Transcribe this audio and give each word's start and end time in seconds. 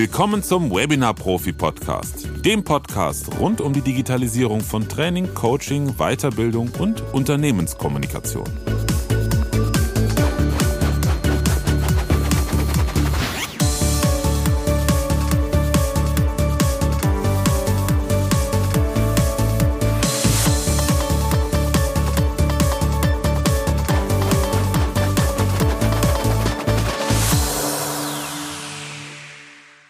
Willkommen 0.00 0.44
zum 0.44 0.70
Webinar 0.70 1.12
Profi 1.12 1.52
Podcast, 1.52 2.28
dem 2.44 2.62
Podcast 2.62 3.36
rund 3.40 3.60
um 3.60 3.72
die 3.72 3.80
Digitalisierung 3.80 4.60
von 4.60 4.88
Training, 4.88 5.34
Coaching, 5.34 5.96
Weiterbildung 5.98 6.70
und 6.78 7.02
Unternehmenskommunikation. 7.12 8.46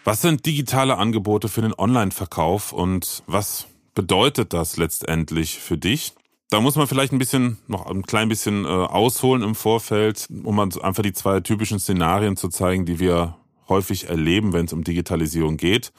Was 0.03 0.21
sind 0.21 0.45
digitale 0.45 0.97
Angebote 0.97 1.49
für 1.49 1.61
den 1.61 1.73
Online-Verkauf 1.77 2.71
und 2.71 3.23
was 3.27 3.67
bedeutet 3.93 4.53
das 4.53 4.77
letztendlich 4.77 5.59
für 5.59 5.77
dich? 5.77 6.13
Da 6.49 6.61
muss 6.61 6.75
man 6.75 6.87
vielleicht 6.87 7.13
ein 7.13 7.19
bisschen, 7.19 7.59
noch 7.67 7.85
ein 7.85 8.03
klein 8.03 8.29
bisschen 8.29 8.65
äh, 8.65 8.67
ausholen 8.67 9.43
im 9.43 9.53
Vorfeld, 9.53 10.27
um 10.43 10.59
einfach 10.59 11.03
die 11.03 11.13
zwei 11.13 11.41
typischen 11.41 11.79
Szenarien 11.79 12.37
zu 12.37 12.49
zeigen, 12.49 12.85
die 12.85 12.99
wir 12.99 13.35
häufig 13.67 14.09
erleben, 14.09 14.51
wenn 14.51 14.65
es 14.65 14.73
um 14.73 14.83
Digitalisierung 14.83 15.57
geht. 15.57 15.91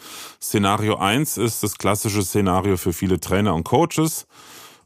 Szenario 0.43 0.97
eins 0.97 1.37
ist 1.37 1.63
das 1.63 1.79
klassische 1.79 2.23
Szenario 2.23 2.77
für 2.77 2.93
viele 2.93 3.21
Trainer 3.21 3.55
und 3.55 3.65
Coaches. 3.65 4.27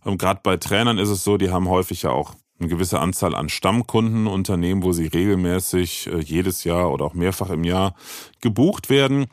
Ähm, 0.05 0.19
Gerade 0.19 0.41
bei 0.43 0.59
Trainern 0.59 0.99
ist 0.99 1.09
es 1.09 1.25
so, 1.25 1.39
die 1.39 1.51
haben 1.51 1.69
häufig 1.69 2.03
ja 2.03 2.11
auch 2.11 2.34
eine 2.58 2.69
gewisse 2.69 3.00
Anzahl 3.00 3.34
an 3.34 3.48
Stammkunden, 3.48 4.27
Unternehmen, 4.27 4.83
wo 4.83 4.92
sie 4.92 5.06
regelmäßig 5.06 6.06
äh, 6.06 6.20
jedes 6.20 6.64
Jahr 6.64 6.92
oder 6.92 7.05
auch 7.05 7.14
mehrfach 7.14 7.50
im 7.50 7.64
Jahr 7.64 7.94
gebucht 8.41 8.91
werden. 8.91 9.27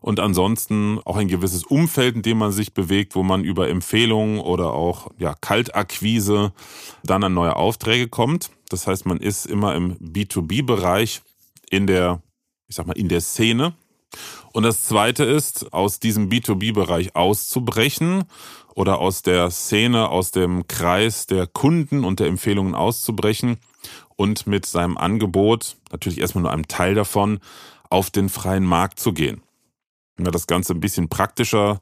Und 0.00 0.20
ansonsten 0.20 0.98
auch 1.04 1.16
ein 1.16 1.28
gewisses 1.28 1.64
Umfeld, 1.64 2.16
in 2.16 2.22
dem 2.22 2.38
man 2.38 2.52
sich 2.52 2.74
bewegt, 2.74 3.14
wo 3.14 3.22
man 3.22 3.44
über 3.44 3.68
Empfehlungen 3.68 4.38
oder 4.38 4.72
auch 4.72 5.10
ja, 5.18 5.34
Kaltakquise 5.40 6.52
dann 7.02 7.24
an 7.24 7.34
neue 7.34 7.56
Aufträge 7.56 8.08
kommt. 8.08 8.50
Das 8.68 8.86
heißt, 8.86 9.06
man 9.06 9.18
ist 9.18 9.46
immer 9.46 9.74
im 9.74 9.96
B2B-Bereich 9.98 11.22
in 11.70 11.86
der, 11.86 12.22
ich 12.68 12.76
sag 12.76 12.86
mal, 12.86 12.96
in 12.96 13.08
der 13.08 13.20
Szene. 13.20 13.74
Und 14.52 14.64
das 14.64 14.84
zweite 14.84 15.24
ist, 15.24 15.72
aus 15.72 15.98
diesem 15.98 16.28
B2B-Bereich 16.28 17.16
auszubrechen 17.16 18.24
oder 18.74 18.98
aus 18.98 19.22
der 19.22 19.50
Szene, 19.50 20.08
aus 20.08 20.30
dem 20.30 20.66
Kreis 20.68 21.26
der 21.26 21.46
Kunden 21.46 22.04
und 22.04 22.20
der 22.20 22.26
Empfehlungen 22.26 22.74
auszubrechen 22.74 23.58
und 24.16 24.46
mit 24.46 24.66
seinem 24.66 24.98
Angebot, 24.98 25.76
natürlich 25.90 26.20
erstmal 26.20 26.42
nur 26.42 26.52
einem 26.52 26.68
Teil 26.68 26.94
davon, 26.94 27.40
auf 27.90 28.10
den 28.10 28.28
freien 28.28 28.64
Markt 28.64 28.98
zu 28.98 29.12
gehen. 29.12 29.42
Wenn 30.16 30.24
man 30.24 30.32
das 30.32 30.46
Ganze 30.46 30.74
ein 30.74 30.80
bisschen 30.80 31.08
praktischer 31.08 31.80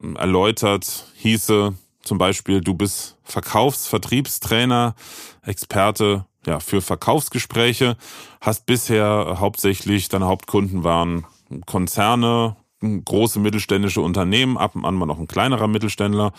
hm, 0.00 0.16
erläutert, 0.16 1.06
hieße 1.16 1.74
zum 2.02 2.18
Beispiel, 2.18 2.60
du 2.60 2.74
bist 2.74 3.16
Verkaufs-, 3.24 3.88
Vertriebstrainer, 3.88 4.94
Experte 5.42 6.26
ja, 6.46 6.60
für 6.60 6.80
Verkaufsgespräche, 6.80 7.96
hast 8.40 8.66
bisher 8.66 9.36
hauptsächlich, 9.40 10.08
deine 10.08 10.26
Hauptkunden 10.26 10.84
waren 10.84 11.26
Konzerne, 11.66 12.56
große 12.80 13.40
mittelständische 13.40 14.00
Unternehmen, 14.00 14.58
ab 14.58 14.74
und 14.74 14.84
an 14.84 14.94
mal 14.94 15.06
noch 15.06 15.18
ein 15.18 15.28
kleinerer 15.28 15.66
Mittelständler. 15.66 16.32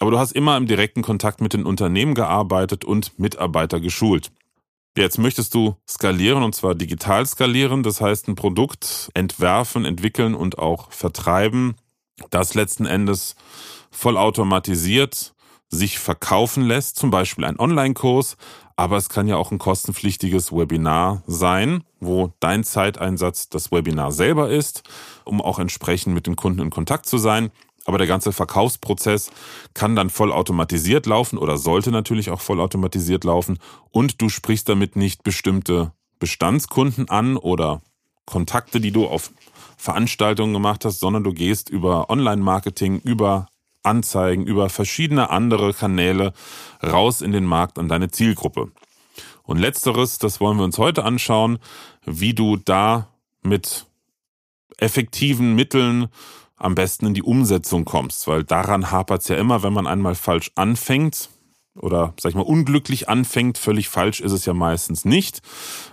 Aber 0.00 0.10
du 0.10 0.18
hast 0.18 0.32
immer 0.32 0.56
im 0.56 0.66
direkten 0.66 1.02
Kontakt 1.02 1.40
mit 1.40 1.52
den 1.52 1.64
Unternehmen 1.64 2.14
gearbeitet 2.14 2.84
und 2.84 3.18
Mitarbeiter 3.18 3.80
geschult. 3.80 4.32
Jetzt 4.96 5.18
möchtest 5.18 5.54
du 5.54 5.76
skalieren 5.88 6.44
und 6.44 6.54
zwar 6.54 6.74
digital 6.74 7.26
skalieren, 7.26 7.82
das 7.82 8.00
heißt 8.00 8.28
ein 8.28 8.36
Produkt 8.36 9.10
entwerfen, 9.14 9.84
entwickeln 9.84 10.34
und 10.34 10.58
auch 10.58 10.92
vertreiben, 10.92 11.74
das 12.30 12.54
letzten 12.54 12.86
Endes 12.86 13.34
vollautomatisiert 13.90 15.34
sich 15.68 15.98
verkaufen 15.98 16.64
lässt, 16.64 16.96
zum 16.96 17.10
Beispiel 17.10 17.44
ein 17.44 17.58
Online-Kurs, 17.58 18.36
aber 18.76 18.96
es 18.96 19.08
kann 19.08 19.28
ja 19.28 19.36
auch 19.36 19.52
ein 19.52 19.58
kostenpflichtiges 19.58 20.52
Webinar 20.52 21.22
sein, 21.26 21.84
wo 22.00 22.32
dein 22.40 22.64
Zeiteinsatz 22.64 23.48
das 23.48 23.70
Webinar 23.70 24.10
selber 24.12 24.50
ist, 24.50 24.82
um 25.24 25.40
auch 25.40 25.58
entsprechend 25.58 26.14
mit 26.14 26.26
dem 26.26 26.36
Kunden 26.36 26.60
in 26.60 26.70
Kontakt 26.70 27.06
zu 27.06 27.18
sein. 27.18 27.50
Aber 27.86 27.98
der 27.98 28.06
ganze 28.06 28.32
Verkaufsprozess 28.32 29.30
kann 29.74 29.94
dann 29.94 30.10
voll 30.10 30.32
automatisiert 30.32 31.06
laufen 31.06 31.38
oder 31.38 31.58
sollte 31.58 31.90
natürlich 31.90 32.30
auch 32.30 32.40
voll 32.40 32.60
automatisiert 32.60 33.24
laufen 33.24 33.58
und 33.90 34.22
du 34.22 34.30
sprichst 34.30 34.68
damit 34.68 34.96
nicht 34.96 35.22
bestimmte 35.22 35.92
Bestandskunden 36.18 37.10
an 37.10 37.36
oder 37.36 37.82
Kontakte, 38.24 38.80
die 38.80 38.90
du 38.90 39.06
auf 39.06 39.30
Veranstaltungen 39.76 40.54
gemacht 40.54 40.86
hast, 40.86 40.98
sondern 40.98 41.24
du 41.24 41.34
gehst 41.34 41.68
über 41.68 42.08
Online-Marketing, 42.08 43.00
über 43.00 43.48
Anzeigen, 43.84 44.46
über 44.46 44.68
verschiedene 44.68 45.30
andere 45.30 45.72
Kanäle 45.72 46.32
raus 46.82 47.20
in 47.20 47.32
den 47.32 47.44
Markt 47.44 47.78
an 47.78 47.88
deine 47.88 48.10
Zielgruppe. 48.10 48.70
Und 49.42 49.58
letzteres, 49.58 50.18
das 50.18 50.40
wollen 50.40 50.56
wir 50.56 50.64
uns 50.64 50.78
heute 50.78 51.04
anschauen, 51.04 51.58
wie 52.04 52.34
du 52.34 52.56
da 52.56 53.08
mit 53.42 53.86
effektiven 54.78 55.54
Mitteln 55.54 56.08
am 56.56 56.74
besten 56.74 57.06
in 57.06 57.14
die 57.14 57.22
Umsetzung 57.22 57.84
kommst, 57.84 58.26
weil 58.26 58.44
daran 58.44 58.90
hapert 58.90 59.22
es 59.22 59.28
ja 59.28 59.36
immer, 59.36 59.62
wenn 59.62 59.72
man 59.72 59.86
einmal 59.86 60.14
falsch 60.14 60.50
anfängt 60.54 61.28
oder 61.76 62.14
sag 62.20 62.30
ich 62.30 62.36
mal 62.36 62.42
unglücklich 62.42 63.08
anfängt, 63.08 63.58
völlig 63.58 63.88
falsch 63.88 64.20
ist 64.20 64.32
es 64.32 64.44
ja 64.44 64.54
meistens 64.54 65.04
nicht, 65.04 65.42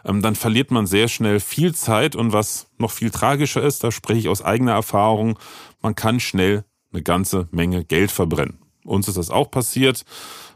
ähm, 0.05 0.21
dann 0.21 0.35
verliert 0.35 0.71
man 0.71 0.85
sehr 0.85 1.07
schnell 1.07 1.39
viel 1.39 1.73
Zeit 1.73 2.15
und 2.15 2.33
was 2.33 2.67
noch 2.77 2.91
viel 2.91 3.09
tragischer 3.09 3.63
ist, 3.63 3.83
da 3.83 3.91
spreche 3.91 4.19
ich 4.19 4.29
aus 4.29 4.43
eigener 4.43 4.73
Erfahrung, 4.73 5.39
man 5.81 5.95
kann 5.95 6.19
schnell 6.19 6.63
eine 6.91 7.01
ganze 7.01 7.47
Menge 7.51 7.83
Geld 7.83 8.11
verbrennen. 8.11 8.59
Uns 8.83 9.07
ist 9.07 9.17
das 9.17 9.29
auch 9.29 9.51
passiert 9.51 10.05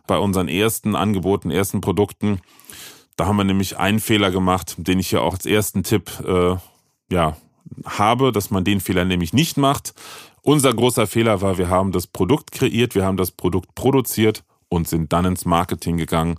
bei 0.08 0.18
unseren 0.18 0.48
ersten 0.48 0.96
Angeboten, 0.96 1.52
ersten 1.52 1.82
Produkten. 1.82 2.40
Da 3.16 3.28
haben 3.28 3.38
wir 3.38 3.44
nämlich 3.44 3.78
einen 3.78 4.00
Fehler 4.00 4.32
gemacht, 4.32 4.76
den 4.78 5.00
ich 5.00 5.12
ja 5.12 5.22
auch 5.22 5.34
als 5.34 5.46
ersten 5.46 5.84
Tipp 5.84 6.12
äh, 6.26 6.56
ja, 7.12 7.38
habe, 7.86 8.32
dass 8.32 8.52
man 8.52 8.64
den 8.64 8.82
Fehler 8.82 9.06
nämlich 9.06 9.34
nicht 9.34 9.58
macht. 9.58 9.94
Unser 10.42 10.74
großer 10.74 11.08
Fehler 11.08 11.42
war, 11.42 11.58
wir 11.58 11.70
haben 11.70 11.92
das 11.92 12.08
Produkt 12.08 12.52
kreiert, 12.52 12.94
wir 12.94 13.06
haben 13.06 13.18
das 13.18 13.32
Produkt 13.32 13.74
produziert 13.74 14.44
und 14.70 14.88
sind 14.88 15.14
dann 15.14 15.26
ins 15.26 15.46
Marketing 15.46 15.98
gegangen 15.98 16.38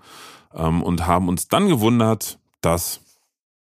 ähm, 0.54 0.82
und 0.82 1.06
haben 1.06 1.28
uns 1.28 1.48
dann 1.48 1.68
gewundert, 1.68 2.38
dass 2.60 3.00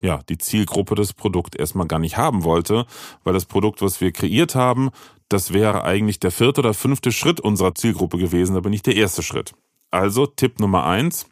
ja, 0.01 0.21
die 0.29 0.37
Zielgruppe 0.37 0.95
das 0.97 1.15
Produkt 1.15 1.57
erstmal 1.57 1.87
gar 1.87 1.99
nicht 1.99 2.19
haben 2.19 2.45
wollte, 2.45 2.85
weil 3.25 3.33
das 3.33 3.47
Produkt, 3.47 3.81
was 3.81 4.03
wir 4.03 4.13
kreiert 4.13 4.55
haben, 4.55 4.91
das 5.29 5.53
wäre 5.53 5.85
eigentlich 5.85 6.21
der 6.21 6.31
vierte 6.31 6.61
oder 6.61 6.75
fünfte 6.75 7.13
Schritt 7.13 7.41
unserer 7.41 7.75
Zielgruppe 7.75 8.19
gewesen, 8.19 8.57
aber 8.57 8.71
nicht 8.71 8.87
der 8.87 8.97
erste 8.97 9.23
Schritt. 9.23 9.53
Also 9.91 10.27
Tipp 10.27 10.61
Nummer 10.61 10.85
eins, 10.85 11.27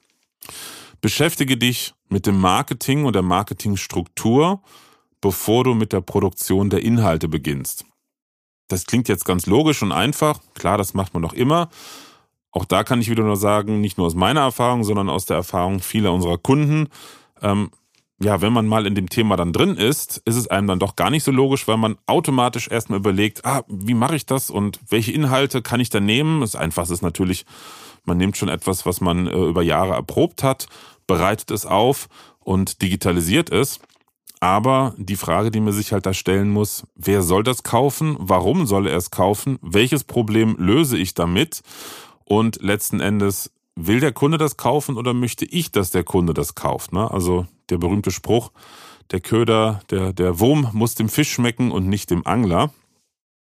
beschäftige 1.01 1.57
dich 1.57 1.95
mit 2.09 2.27
dem 2.27 2.41
Marketing 2.41 3.05
und 3.05 3.15
der 3.15 3.23
Marketingstruktur, 3.23 4.63
bevor 5.21 5.65
du 5.65 5.75
mit 5.75 5.93
der 5.93 6.01
Produktion 6.01 6.71
der 6.71 6.83
Inhalte 6.83 7.29
beginnst. 7.29 7.85
Das 8.69 8.87
klingt 8.87 9.09
jetzt 9.09 9.25
ganz 9.25 9.47
logisch 9.47 9.83
und 9.83 9.93
einfach. 9.93 10.41
Klar, 10.55 10.79
das 10.79 10.95
macht 10.95 11.13
man 11.13 11.23
doch 11.23 11.35
immer. 11.35 11.69
Auch 12.51 12.65
da 12.65 12.85
kann 12.85 13.01
ich 13.01 13.11
wieder 13.11 13.25
nur 13.25 13.37
sagen, 13.37 13.81
nicht 13.81 13.99
nur 13.99 14.07
aus 14.07 14.15
meiner 14.15 14.41
Erfahrung, 14.41 14.85
sondern 14.85 15.09
aus 15.09 15.25
der 15.25 15.37
Erfahrung 15.37 15.81
vieler 15.81 16.13
unserer 16.13 16.39
Kunden. 16.39 16.89
Ähm, 17.41 17.71
ja, 18.22 18.41
wenn 18.41 18.53
man 18.53 18.66
mal 18.66 18.87
in 18.87 18.94
dem 18.94 19.09
Thema 19.09 19.37
dann 19.37 19.53
drin 19.53 19.77
ist, 19.77 20.22
ist 20.25 20.37
es 20.37 20.47
einem 20.47 20.69
dann 20.69 20.78
doch 20.78 20.97
gar 20.97 21.10
nicht 21.10 21.25
so 21.25 21.33
logisch, 21.33 21.66
weil 21.66 21.77
man 21.77 21.97
automatisch 22.06 22.69
erstmal 22.69 23.00
überlegt, 23.00 23.44
ah, 23.44 23.65
wie 23.69 23.94
mache 23.94 24.16
ich 24.16 24.27
das 24.27 24.49
und 24.49 24.79
welche 24.88 25.12
Inhalte 25.12 25.61
kann 25.61 25.81
ich 25.81 25.91
da 25.91 26.00
nehmen? 26.00 26.41
Das 26.41 26.55
Einfachste 26.55 26.94
ist 26.94 27.02
natürlich, 27.02 27.44
man 28.05 28.19
nimmt 28.19 28.37
schon 28.37 28.49
etwas, 28.49 28.87
was 28.87 29.00
man 29.00 29.26
äh, 29.26 29.37
über 29.37 29.62
Jahre 29.62 29.94
erprobt 29.94 30.43
hat, 30.43 30.67
bereitet 31.06 31.50
es 31.50 31.67
auf 31.67 32.08
und 32.38 32.81
digitalisiert 32.81 33.50
es. 33.50 33.81
Aber 34.41 34.94
die 34.97 35.17
Frage, 35.17 35.50
die 35.50 35.61
man 35.61 35.73
sich 35.73 35.93
halt 35.93 36.06
da 36.06 36.14
stellen 36.14 36.50
muss, 36.50 36.85
wer 36.97 37.23
soll 37.23 37.44
das 37.44 37.62
kaufen? 37.62 38.17
Warum 38.19 38.67
soll 38.67 38.88
er 38.88 38.97
es 38.97 39.11
kaufen? 39.11 39.58
Welches 39.62 40.05
Problem 40.05 40.56
löse 40.58 40.99
ich 40.99 41.14
damit? 41.14 41.62
Und 42.25 42.61
letzten 42.62 43.00
Endes, 43.00 43.52
will 43.77 44.01
der 44.01 44.13
Kunde 44.13 44.39
das 44.39 44.57
kaufen 44.57 44.97
oder 44.97 45.15
möchte 45.15 45.45
ich, 45.45 45.73
dass 45.73 45.91
der 45.91 46.05
Kunde 46.05 46.35
das 46.35 46.55
kauft? 46.55 46.93
Ne? 46.93 47.11
Also 47.11 47.47
der 47.71 47.79
berühmte 47.79 48.11
Spruch, 48.11 48.53
der 49.11 49.21
Köder, 49.21 49.81
der, 49.91 50.13
der 50.13 50.41
Wurm 50.41 50.69
muss 50.73 50.95
dem 50.95 51.09
Fisch 51.09 51.33
schmecken 51.33 51.71
und 51.71 51.89
nicht 51.89 52.11
dem 52.11 52.27
Angler. 52.27 52.73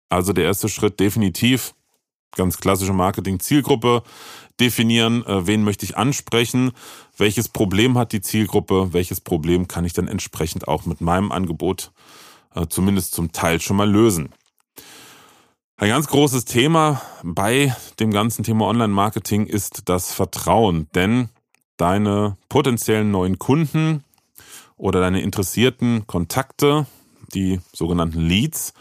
Also 0.10 0.34
der 0.34 0.46
erste 0.46 0.70
Schritt 0.70 1.00
definitiv, 1.00 1.74
ganz 2.36 2.58
klassische 2.58 2.94
Marketing-Zielgruppe 2.94 4.04
definieren, 4.60 5.26
äh, 5.26 5.48
wen 5.48 5.64
möchte 5.64 5.86
ich 5.86 5.98
ansprechen, 5.98 6.72
welches 7.18 7.50
Problem 7.50 7.98
hat 7.98 8.12
die 8.12 8.22
Zielgruppe, 8.22 8.94
welches 8.94 9.22
Problem 9.22 9.68
kann 9.68 9.86
ich 9.86 9.94
dann 9.94 10.08
entsprechend 10.08 10.68
auch 10.68 10.86
mit 10.86 11.02
meinem 11.02 11.32
Angebot 11.32 11.92
äh, 12.54 12.68
zumindest 12.68 13.14
zum 13.14 13.32
Teil 13.32 13.60
schon 13.60 13.78
mal 13.78 13.90
lösen. 13.90 14.30
Ein 15.78 15.90
ganz 15.90 16.08
großes 16.08 16.46
Thema 16.46 17.02
bei 17.22 17.76
dem 18.00 18.12
ganzen 18.12 18.46
Thema 18.46 18.68
Online-Marketing 18.68 19.46
ist 19.46 19.90
das 19.90 20.14
Vertrauen, 20.14 20.88
denn 20.96 21.28
deine 21.76 22.38
potenziellen 22.48 23.12
neuen 23.12 23.40
Kunden 23.40 24.06
oder 24.78 25.02
deine 25.02 25.20
interessierten 25.20 26.08
Kontakte, 26.08 26.86
die 27.34 27.60
sogenannten 27.74 28.22
Leads, 28.22 28.74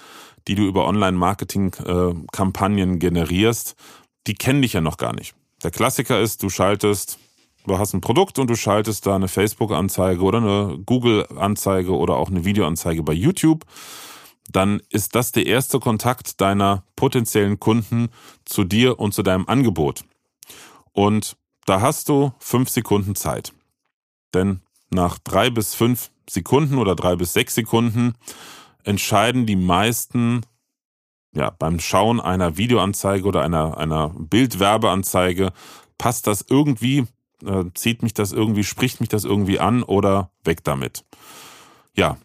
die 0.46 0.54
du 0.54 0.68
über 0.68 0.86
Online-Marketing-Kampagnen 0.86 3.00
generierst, 3.00 3.74
die 4.28 4.34
kennen 4.34 4.62
dich 4.62 4.74
ja 4.74 4.80
noch 4.80 4.96
gar 4.96 5.16
nicht. 5.16 5.34
Der 5.64 5.72
Klassiker 5.72 6.20
ist, 6.20 6.44
du 6.44 6.48
schaltest, 6.48 7.18
du 7.66 7.76
hast 7.76 7.94
ein 7.94 8.02
Produkt 8.02 8.38
und 8.38 8.48
du 8.48 8.54
schaltest 8.54 9.04
da 9.04 9.16
eine 9.16 9.26
Facebook-Anzeige 9.26 10.22
oder 10.22 10.38
eine 10.38 10.78
Google-Anzeige 10.86 11.90
oder 11.90 12.14
auch 12.14 12.30
eine 12.30 12.44
Videoanzeige 12.44 13.02
bei 13.02 13.14
YouTube. 13.14 13.64
Dann 14.50 14.80
ist 14.90 15.14
das 15.14 15.32
der 15.32 15.46
erste 15.46 15.80
Kontakt 15.80 16.40
deiner 16.40 16.84
potenziellen 16.96 17.58
Kunden 17.58 18.08
zu 18.44 18.64
dir 18.64 18.98
und 18.98 19.14
zu 19.14 19.22
deinem 19.22 19.48
Angebot. 19.48 20.04
Und 20.92 21.36
da 21.66 21.80
hast 21.80 22.08
du 22.08 22.32
fünf 22.38 22.68
Sekunden 22.68 23.14
Zeit. 23.14 23.52
Denn 24.34 24.60
nach 24.90 25.18
drei 25.18 25.50
bis 25.50 25.74
fünf 25.74 26.10
Sekunden 26.28 26.78
oder 26.78 26.94
drei 26.94 27.16
bis 27.16 27.32
sechs 27.32 27.54
Sekunden 27.54 28.14
entscheiden 28.84 29.46
die 29.46 29.56
meisten 29.56 30.42
ja, 31.34 31.50
beim 31.50 31.80
Schauen 31.80 32.20
einer 32.20 32.56
Videoanzeige 32.56 33.26
oder 33.26 33.42
einer, 33.42 33.76
einer 33.76 34.10
Bildwerbeanzeige, 34.10 35.52
passt 35.98 36.26
das 36.26 36.44
irgendwie, 36.48 37.06
äh, 37.44 37.64
zieht 37.74 38.02
mich 38.02 38.14
das 38.14 38.32
irgendwie, 38.32 38.64
spricht 38.64 39.00
mich 39.00 39.08
das 39.08 39.24
irgendwie 39.24 39.58
an 39.58 39.82
oder 39.82 40.30
weg 40.44 40.62
damit. 40.64 41.04
Ja, 41.96 42.18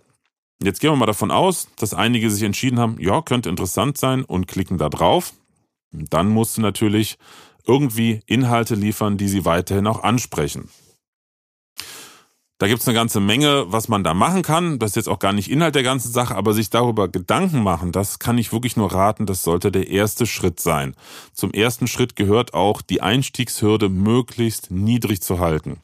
jetzt 0.62 0.80
gehen 0.80 0.92
wir 0.92 0.98
mal 0.98 1.06
davon 1.06 1.32
aus, 1.32 1.68
dass 1.78 1.94
einige 1.94 2.30
sich 2.30 2.44
entschieden 2.44 2.80
haben, 2.80 2.98
ja, 3.00 3.22
könnte 3.22 3.50
interessant 3.50 3.98
sein 3.98 4.24
und 4.24 4.48
klicken 4.48 4.78
da 4.78 4.90
drauf. 4.90 5.34
Dann 5.92 6.30
musst 6.30 6.58
du 6.58 6.62
natürlich 6.62 7.18
irgendwie 7.66 8.22
Inhalte 8.26 8.76
liefern, 8.76 9.18
die 9.18 9.28
sie 9.28 9.46
weiterhin 9.46 9.88
auch 9.88 10.04
ansprechen. 10.04 10.70
Da 12.60 12.68
gibt's 12.68 12.86
eine 12.88 12.96
ganze 12.96 13.22
Menge, 13.22 13.72
was 13.72 13.88
man 13.88 14.04
da 14.04 14.14
machen 14.14 14.42
kann. 14.42 14.80
Das 14.80 14.92
ist 14.92 14.96
jetzt 14.98 15.08
auch 15.08 15.20
gar 15.20 15.32
nicht 15.32 15.50
Inhalt 15.50 15.76
der 15.76 15.84
ganzen 15.84 16.12
Sache, 16.12 16.36
aber 16.36 16.54
sich 16.54 16.70
darüber 16.70 17.08
Gedanken 17.08 17.64
machen, 17.64 17.94
das 17.94 18.20
kann 18.20 18.38
ich 18.38 18.52
wirklich 18.52 18.76
nur 18.76 18.92
raten, 18.92 19.26
das 19.26 19.44
sollte 19.44 19.72
der 19.72 19.88
erste 19.88 20.26
Schritt 20.26 20.60
sein. 20.60 20.94
Zum 21.34 21.52
ersten 21.52 21.88
Schritt 21.88 22.18
gehört 22.18 22.54
auch, 22.54 22.82
die 22.82 23.02
Einstiegshürde 23.02 23.88
möglichst 23.88 24.72
niedrig 24.72 25.22
zu 25.22 25.40
halten. 25.40 25.78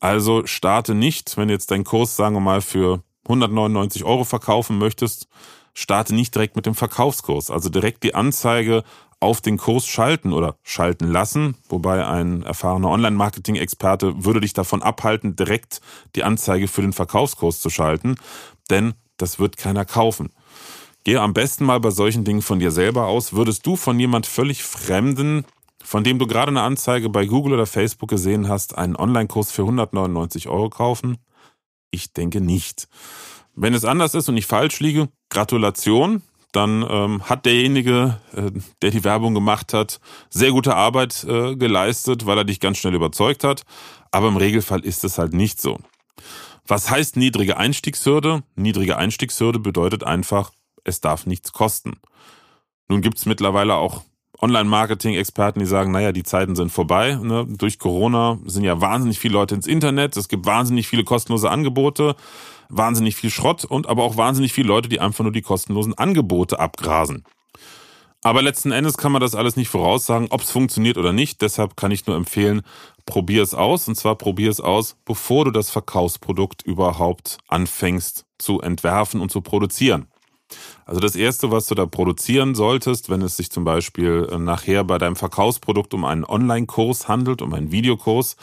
Also 0.00 0.44
starte 0.44 0.96
nicht, 0.96 1.36
wenn 1.36 1.48
jetzt 1.48 1.70
dein 1.70 1.84
Kurs, 1.84 2.16
sagen 2.16 2.34
wir 2.34 2.40
mal, 2.40 2.62
für 2.62 3.04
199 3.24 4.04
Euro 4.04 4.24
verkaufen 4.24 4.78
möchtest, 4.78 5.28
starte 5.74 6.14
nicht 6.14 6.34
direkt 6.34 6.56
mit 6.56 6.66
dem 6.66 6.74
Verkaufskurs. 6.74 7.50
Also 7.50 7.68
direkt 7.68 8.02
die 8.02 8.14
Anzeige 8.14 8.84
auf 9.20 9.40
den 9.40 9.56
Kurs 9.56 9.86
schalten 9.86 10.32
oder 10.32 10.56
schalten 10.64 11.06
lassen, 11.06 11.56
wobei 11.68 12.04
ein 12.04 12.42
erfahrener 12.42 12.90
Online-Marketing-Experte 12.90 14.24
würde 14.24 14.40
dich 14.40 14.52
davon 14.52 14.82
abhalten, 14.82 15.36
direkt 15.36 15.80
die 16.16 16.24
Anzeige 16.24 16.66
für 16.66 16.82
den 16.82 16.92
Verkaufskurs 16.92 17.60
zu 17.60 17.70
schalten, 17.70 18.16
denn 18.68 18.94
das 19.18 19.38
wird 19.38 19.56
keiner 19.56 19.84
kaufen. 19.84 20.30
Gehe 21.04 21.20
am 21.20 21.34
besten 21.34 21.64
mal 21.64 21.78
bei 21.78 21.90
solchen 21.90 22.24
Dingen 22.24 22.42
von 22.42 22.58
dir 22.58 22.72
selber 22.72 23.06
aus. 23.06 23.32
Würdest 23.32 23.64
du 23.66 23.76
von 23.76 23.98
jemand 23.98 24.26
völlig 24.26 24.64
Fremden, 24.64 25.44
von 25.82 26.04
dem 26.04 26.18
du 26.18 26.26
gerade 26.26 26.50
eine 26.50 26.62
Anzeige 26.62 27.08
bei 27.08 27.26
Google 27.26 27.54
oder 27.54 27.66
Facebook 27.66 28.10
gesehen 28.10 28.48
hast, 28.48 28.76
einen 28.76 28.96
Online-Kurs 28.96 29.52
für 29.52 29.62
199 29.62 30.48
Euro 30.48 30.68
kaufen? 30.68 31.18
Ich 31.92 32.12
denke 32.12 32.40
nicht. 32.40 32.88
Wenn 33.54 33.74
es 33.74 33.84
anders 33.84 34.14
ist 34.14 34.28
und 34.28 34.36
ich 34.36 34.46
falsch 34.46 34.80
liege, 34.80 35.08
Gratulation, 35.28 36.22
dann 36.52 36.84
ähm, 36.88 37.22
hat 37.28 37.46
derjenige, 37.46 38.18
äh, 38.34 38.50
der 38.82 38.90
die 38.90 39.04
Werbung 39.04 39.34
gemacht 39.34 39.72
hat, 39.72 40.00
sehr 40.30 40.50
gute 40.50 40.74
Arbeit 40.74 41.24
äh, 41.24 41.54
geleistet, 41.54 42.26
weil 42.26 42.38
er 42.38 42.44
dich 42.44 42.60
ganz 42.60 42.78
schnell 42.78 42.94
überzeugt 42.94 43.44
hat. 43.44 43.62
Aber 44.10 44.28
im 44.28 44.36
Regelfall 44.36 44.80
ist 44.80 45.04
es 45.04 45.18
halt 45.18 45.34
nicht 45.34 45.60
so. 45.60 45.78
Was 46.66 46.90
heißt 46.90 47.16
niedrige 47.16 47.56
Einstiegshürde? 47.58 48.42
Niedrige 48.54 48.96
Einstiegshürde 48.96 49.58
bedeutet 49.58 50.04
einfach, 50.04 50.52
es 50.84 51.00
darf 51.00 51.26
nichts 51.26 51.52
kosten. 51.52 52.00
Nun 52.88 53.00
gibt's 53.00 53.26
mittlerweile 53.26 53.74
auch 53.74 54.02
Online-Marketing-Experten, 54.40 55.60
die 55.60 55.66
sagen, 55.66 55.92
naja, 55.92 56.12
die 56.12 56.24
Zeiten 56.24 56.56
sind 56.56 56.70
vorbei. 56.70 57.18
Ne? 57.22 57.46
Durch 57.48 57.78
Corona 57.78 58.38
sind 58.44 58.64
ja 58.64 58.80
wahnsinnig 58.80 59.18
viele 59.18 59.34
Leute 59.34 59.54
ins 59.54 59.66
Internet, 59.66 60.16
es 60.16 60.28
gibt 60.28 60.46
wahnsinnig 60.46 60.88
viele 60.88 61.04
kostenlose 61.04 61.50
Angebote 61.50 62.16
wahnsinnig 62.72 63.14
viel 63.14 63.30
Schrott 63.30 63.64
und 63.64 63.86
aber 63.86 64.02
auch 64.02 64.16
wahnsinnig 64.16 64.52
viele 64.52 64.68
Leute, 64.68 64.88
die 64.88 65.00
einfach 65.00 65.22
nur 65.22 65.32
die 65.32 65.42
kostenlosen 65.42 65.94
Angebote 65.94 66.58
abgrasen. 66.58 67.24
Aber 68.24 68.40
letzten 68.40 68.70
Endes 68.70 68.96
kann 68.96 69.12
man 69.12 69.20
das 69.20 69.34
alles 69.34 69.56
nicht 69.56 69.68
voraussagen, 69.68 70.28
ob 70.30 70.42
es 70.42 70.50
funktioniert 70.50 70.96
oder 70.96 71.12
nicht. 71.12 71.42
Deshalb 71.42 71.76
kann 71.76 71.90
ich 71.90 72.06
nur 72.06 72.16
empfehlen, 72.16 72.62
probier 73.04 73.42
es 73.42 73.52
aus. 73.52 73.88
Und 73.88 73.96
zwar 73.96 74.14
probier 74.16 74.48
es 74.48 74.60
aus, 74.60 74.96
bevor 75.04 75.44
du 75.44 75.50
das 75.50 75.70
Verkaufsprodukt 75.70 76.62
überhaupt 76.62 77.38
anfängst 77.48 78.24
zu 78.38 78.60
entwerfen 78.60 79.20
und 79.20 79.32
zu 79.32 79.40
produzieren. 79.40 80.06
Also 80.84 81.00
das 81.00 81.16
Erste, 81.16 81.50
was 81.50 81.66
du 81.66 81.74
da 81.74 81.86
produzieren 81.86 82.54
solltest, 82.54 83.10
wenn 83.10 83.22
es 83.22 83.36
sich 83.36 83.50
zum 83.50 83.64
Beispiel 83.64 84.28
äh, 84.30 84.38
nachher 84.38 84.84
bei 84.84 84.98
deinem 84.98 85.16
Verkaufsprodukt 85.16 85.94
um 85.94 86.04
einen 86.04 86.24
Online-Kurs 86.24 87.08
handelt, 87.08 87.42
um 87.42 87.52
einen 87.54 87.72
Videokurs, 87.72 88.36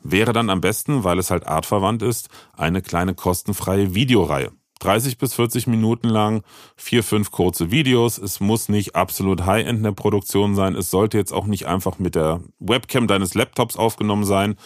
wäre 0.00 0.32
dann 0.32 0.50
am 0.50 0.60
besten, 0.60 1.04
weil 1.04 1.18
es 1.18 1.30
halt 1.30 1.46
artverwandt 1.46 2.02
ist, 2.02 2.28
eine 2.56 2.82
kleine 2.82 3.14
kostenfreie 3.14 3.94
Videoreihe. 3.94 4.52
30 4.80 5.18
bis 5.18 5.34
40 5.34 5.66
Minuten 5.66 6.08
lang, 6.08 6.42
vier, 6.76 7.02
fünf 7.02 7.30
kurze 7.30 7.70
Videos. 7.70 8.18
Es 8.18 8.40
muss 8.40 8.68
nicht 8.68 8.94
absolut 8.94 9.46
High-End 9.46 9.78
in 9.78 9.82
der 9.82 9.92
Produktion 9.92 10.54
sein. 10.54 10.74
Es 10.74 10.90
sollte 10.90 11.16
jetzt 11.16 11.32
auch 11.32 11.46
nicht 11.46 11.66
einfach 11.66 11.98
mit 11.98 12.14
der 12.14 12.40
Webcam 12.58 13.06
deines 13.06 13.34
Laptops 13.34 13.76
aufgenommen 13.76 14.24
sein. 14.24 14.56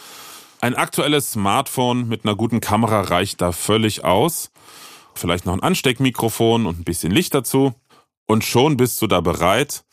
Ein 0.61 0.75
aktuelles 0.75 1.33
Smartphone 1.33 2.09
mit 2.09 2.25
einer 2.25 2.35
guten 2.35 2.61
Kamera 2.61 3.03
reicht 3.03 3.41
da 3.41 3.53
völlig 3.53 4.05
aus. 4.05 4.51
Vielleicht 5.19 5.47
noch 5.47 5.53
ein 5.53 5.63
Ansteckmikrofon 5.63 6.67
und 6.67 6.81
ein 6.81 6.85
bisschen 6.85 7.13
Licht 7.13 7.35
dazu. 7.35 7.75
Und 8.27 8.45
schon 8.45 8.77
bist 8.77 9.01
du 9.03 9.07
da 9.07 9.21
bereit, 9.21 9.85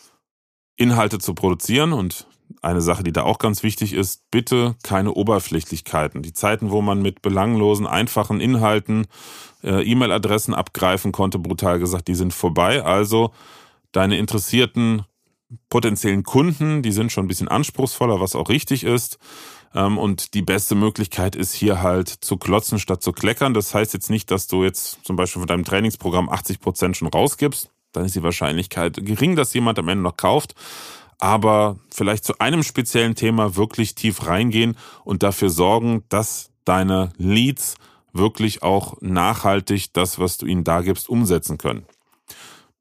Inhalte 0.78 1.20
zu 1.20 1.34
produzieren. 1.34 1.94
Und 1.94 2.28
eine 2.62 2.82
Sache, 2.82 3.04
die 3.04 3.14
da 3.14 3.24
auch 3.24 3.40
ganz 3.40 3.64
wichtig 3.64 3.94
ist, 3.94 4.24
bitte 4.32 4.76
keine 4.84 5.14
Oberflächlichkeiten. 5.14 6.22
Die 6.22 6.34
Zeiten, 6.34 6.72
wo 6.72 6.82
man 6.82 7.02
mit 7.02 7.22
belanglosen, 7.22 7.88
einfachen 7.88 8.40
Inhalten 8.40 9.08
äh, 9.64 9.84
E-Mail-Adressen 9.84 10.54
abgreifen 10.54 11.12
konnte, 11.12 11.40
brutal 11.40 11.80
gesagt, 11.80 12.08
die 12.08 12.16
sind 12.16 12.34
vorbei. 12.34 12.84
Also 12.84 13.32
deine 13.92 14.18
interessierten 14.18 15.06
potenziellen 15.70 16.24
Kunden, 16.24 16.82
die 16.82 16.92
sind 16.92 17.12
schon 17.12 17.26
ein 17.26 17.28
bisschen 17.28 17.48
anspruchsvoller, 17.48 18.20
was 18.20 18.36
auch 18.36 18.50
richtig 18.50 18.84
ist. 18.84 19.18
Ähm, 19.74 19.98
und 19.98 20.34
die 20.34 20.42
beste 20.42 20.76
Möglichkeit 20.76 21.36
ist 21.36 21.54
hier 21.54 21.82
halt 21.82 22.10
zu 22.10 22.38
klotzen 22.38 22.80
statt 22.80 23.02
zu 23.02 23.12
kleckern. 23.12 23.54
Das 23.54 23.74
heißt 23.74 23.94
jetzt 23.94 24.10
nicht, 24.10 24.32
dass 24.32 24.48
du 24.48 24.64
jetzt 24.64 25.00
zum 25.04 25.16
Beispiel 25.16 25.42
von 25.42 25.48
deinem 25.48 25.66
Trainingsprogramm 25.66 26.30
80 26.30 26.60
Prozent 26.60 26.98
schon 26.98 27.08
rausgibst. 27.08 27.72
Dann 27.92 28.06
ist 28.06 28.16
die 28.16 28.24
Wahrscheinlichkeit 28.24 28.98
gering, 29.06 29.36
dass 29.36 29.54
jemand 29.54 29.80
am 29.80 29.88
Ende 29.88 30.04
noch 30.04 30.18
kauft 30.18 30.56
aber 31.20 31.78
vielleicht 31.94 32.26
zu 32.26 32.40
einem 32.40 32.64
speziellen 32.64 33.16
Thema 33.16 33.56
wirklich 33.56 33.96
tief 33.96 34.28
reingehen 34.28 34.78
und 35.04 35.24
dafür 35.24 35.50
sorgen, 35.50 36.04
dass 36.10 36.52
deine 36.66 37.12
Leads 37.18 37.76
wirklich 38.12 38.64
auch 38.64 38.98
nachhaltig 39.02 39.94
das, 39.94 40.20
was 40.20 40.38
du 40.38 40.46
ihnen 40.46 40.64
da 40.64 40.82
gibst, 40.82 41.10
umsetzen 41.10 41.58
können. 41.58 41.86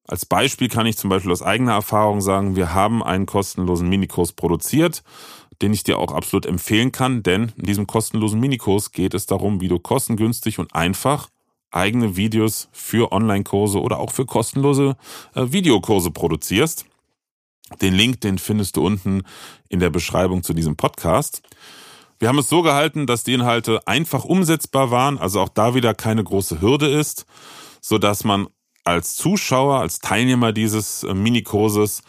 Als 0.06 0.26
Beispiel 0.26 0.68
kann 0.68 0.86
ich 0.86 0.98
zum 0.98 1.08
Beispiel 1.08 1.32
aus 1.32 1.42
eigener 1.42 1.72
Erfahrung 1.72 2.20
sagen, 2.20 2.56
wir 2.56 2.74
haben 2.74 3.02
einen 3.02 3.24
kostenlosen 3.24 3.88
Minikurs 3.88 4.32
produziert, 4.32 5.02
den 5.64 5.72
ich 5.72 5.82
dir 5.82 5.98
auch 5.98 6.12
absolut 6.12 6.44
empfehlen 6.44 6.92
kann, 6.92 7.22
denn 7.22 7.50
in 7.56 7.64
diesem 7.64 7.86
kostenlosen 7.86 8.38
Minikurs 8.38 8.92
geht 8.92 9.14
es 9.14 9.24
darum, 9.24 9.62
wie 9.62 9.68
du 9.68 9.78
kostengünstig 9.78 10.58
und 10.58 10.74
einfach 10.74 11.30
eigene 11.70 12.16
Videos 12.16 12.68
für 12.70 13.12
Online-Kurse 13.12 13.80
oder 13.80 13.98
auch 13.98 14.12
für 14.12 14.26
kostenlose 14.26 14.94
äh, 15.34 15.46
Videokurse 15.52 16.10
produzierst. 16.10 16.84
Den 17.80 17.94
Link, 17.94 18.20
den 18.20 18.36
findest 18.36 18.76
du 18.76 18.84
unten 18.84 19.22
in 19.70 19.80
der 19.80 19.88
Beschreibung 19.88 20.42
zu 20.42 20.52
diesem 20.52 20.76
Podcast. 20.76 21.40
Wir 22.18 22.28
haben 22.28 22.38
es 22.38 22.50
so 22.50 22.60
gehalten, 22.60 23.06
dass 23.06 23.24
die 23.24 23.32
Inhalte 23.32 23.88
einfach 23.88 24.26
umsetzbar 24.26 24.90
waren, 24.90 25.16
also 25.16 25.40
auch 25.40 25.48
da 25.48 25.74
wieder 25.74 25.94
keine 25.94 26.22
große 26.22 26.60
Hürde 26.60 26.88
ist, 26.88 27.24
so 27.80 27.96
dass 27.96 28.22
man 28.22 28.48
als 28.84 29.16
Zuschauer, 29.16 29.80
als 29.80 30.00
Teilnehmer 30.00 30.52
dieses 30.52 31.04
äh, 31.04 31.14
Minikurses 31.14 32.02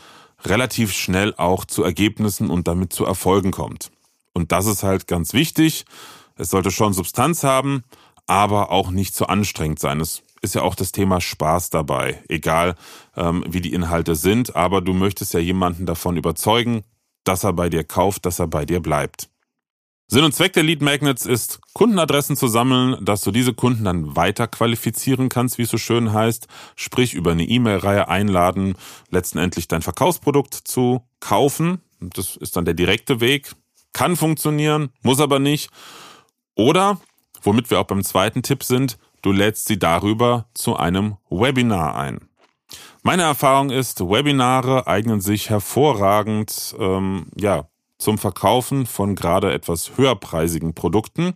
relativ 0.48 0.92
schnell 0.94 1.34
auch 1.36 1.66
zu 1.66 1.84
Ergebnissen 1.84 2.50
und 2.50 2.68
damit 2.68 2.94
zu 2.94 3.06
Erfolgen 3.06 3.52
kommt. 3.52 3.92
Und 4.34 4.52
das 4.52 4.66
ist 4.66 4.84
halt 4.84 5.08
ganz 5.08 5.34
wichtig. 5.34 5.86
Es 6.36 6.50
sollte 6.50 6.72
schon 6.72 6.94
Substanz 6.94 7.44
haben, 7.44 7.84
aber 8.28 8.72
auch 8.72 8.92
nicht 8.92 9.16
zu 9.16 9.28
anstrengend 9.28 9.80
sein. 9.80 10.02
Es 10.02 10.24
ist 10.42 10.56
ja 10.56 10.62
auch 10.62 10.76
das 10.76 10.92
Thema 10.92 11.22
Spaß 11.22 11.70
dabei, 11.70 12.22
egal 12.28 12.76
ähm, 13.16 13.44
wie 13.48 13.62
die 13.62 13.74
Inhalte 13.74 14.16
sind, 14.16 14.56
aber 14.56 14.82
du 14.82 14.94
möchtest 14.94 15.34
ja 15.34 15.40
jemanden 15.40 15.86
davon 15.86 16.18
überzeugen, 16.18 16.84
dass 17.24 17.44
er 17.44 17.54
bei 17.54 17.70
dir 17.70 17.84
kauft, 17.84 18.26
dass 18.26 18.40
er 18.40 18.48
bei 18.48 18.66
dir 18.66 18.82
bleibt. 18.82 19.30
Sinn 20.08 20.24
und 20.24 20.34
Zweck 20.34 20.54
der 20.54 20.62
Lead 20.62 20.84
Magnets 20.84 21.26
ist, 21.26 21.60
Kundenadressen 21.74 22.38
zu 22.38 22.48
sammeln, 22.48 23.04
dass 23.04 23.22
du 23.22 23.32
diese 23.32 23.56
Kunden 23.56 23.86
dann 23.86 24.16
weiter 24.16 24.48
qualifizieren 24.48 25.30
kannst, 25.30 25.58
wie 25.58 25.64
es 25.64 25.70
so 25.70 25.80
schön 25.80 26.14
heißt, 26.14 26.48
sprich 26.76 27.16
über 27.16 27.32
eine 27.32 27.44
E-Mail-Reihe 27.44 28.08
einladen, 28.08 28.76
letztendlich 29.10 29.68
dein 29.68 29.82
Verkaufsprodukt 29.82 30.54
zu 30.54 31.02
kaufen. 31.20 31.82
Das 32.00 32.36
ist 32.36 32.56
dann 32.56 32.66
der 32.66 32.76
direkte 32.76 33.20
Weg. 33.20 33.56
Kann 33.94 34.16
funktionieren, 34.16 34.90
muss 35.02 35.20
aber 35.20 35.40
nicht. 35.40 35.72
Oder, 36.56 37.00
womit 37.42 37.72
wir 37.72 37.80
auch 37.80 37.88
beim 37.88 38.04
zweiten 38.04 38.44
Tipp 38.44 38.64
sind, 38.64 39.00
du 39.24 39.32
lädst 39.32 39.68
sie 39.68 39.80
darüber 39.80 40.46
zu 40.54 40.76
einem 40.78 41.18
Webinar 41.32 41.96
ein. 41.96 42.30
Meine 43.02 43.24
Erfahrung 43.24 43.72
ist, 43.72 44.02
Webinare 44.02 44.86
eignen 44.86 45.20
sich 45.20 45.50
hervorragend 45.50 46.76
ähm, 46.80 47.28
ja, 47.36 47.68
zum 48.06 48.20
Verkaufen 48.20 48.86
von 48.86 49.16
gerade 49.16 49.52
etwas 49.52 49.98
höherpreisigen 49.98 50.76
Produkten. 50.76 51.34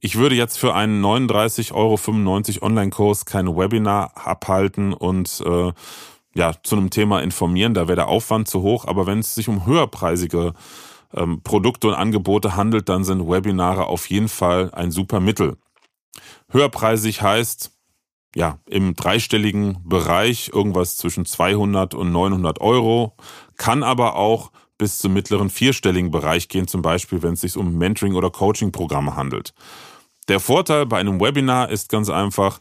Ich 0.00 0.16
würde 0.16 0.34
jetzt 0.34 0.58
für 0.58 0.74
einen 0.74 1.02
39,95 1.02 1.72
Euro 1.72 2.66
Online-Kurs 2.66 3.24
kein 3.24 3.46
Webinar 3.46 4.10
abhalten 4.16 4.94
und 4.94 5.40
äh, 5.46 5.72
ja, 6.34 6.54
zu 6.64 6.76
einem 6.76 6.90
Thema 6.90 7.20
informieren, 7.22 7.72
da 7.72 7.86
wäre 7.86 7.94
der 7.94 8.08
Aufwand 8.08 8.48
zu 8.48 8.62
hoch, 8.62 8.84
aber 8.86 9.06
wenn 9.06 9.20
es 9.20 9.36
sich 9.36 9.48
um 9.48 9.64
höherpreisige 9.64 10.54
ähm, 11.14 11.40
Produkte 11.44 11.86
und 11.88 11.94
Angebote 11.94 12.56
handelt, 12.56 12.88
dann 12.88 13.04
sind 13.04 13.28
Webinare 13.28 13.86
auf 13.86 14.10
jeden 14.10 14.28
Fall 14.28 14.72
ein 14.72 14.90
super 14.90 15.20
Mittel. 15.20 15.56
Höherpreisig 16.50 17.22
heißt, 17.22 17.70
ja, 18.34 18.58
im 18.66 18.96
dreistelligen 18.96 19.88
Bereich 19.88 20.50
irgendwas 20.52 20.96
zwischen 20.96 21.26
200 21.26 21.94
und 21.94 22.10
900 22.10 22.60
Euro, 22.60 23.14
kann 23.56 23.84
aber 23.84 24.16
auch 24.16 24.50
bis 24.78 24.98
zum 24.98 25.12
mittleren 25.12 25.50
vierstelligen 25.50 26.10
Bereich 26.10 26.48
gehen, 26.48 26.66
zum 26.66 26.82
Beispiel 26.82 27.22
wenn 27.22 27.34
es 27.34 27.40
sich 27.42 27.56
um 27.56 27.76
Mentoring- 27.76 28.14
oder 28.14 28.30
Coaching-Programme 28.30 29.16
handelt. 29.16 29.54
Der 30.28 30.40
Vorteil 30.40 30.86
bei 30.86 30.98
einem 30.98 31.20
Webinar 31.20 31.70
ist 31.70 31.88
ganz 31.88 32.08
einfach, 32.08 32.60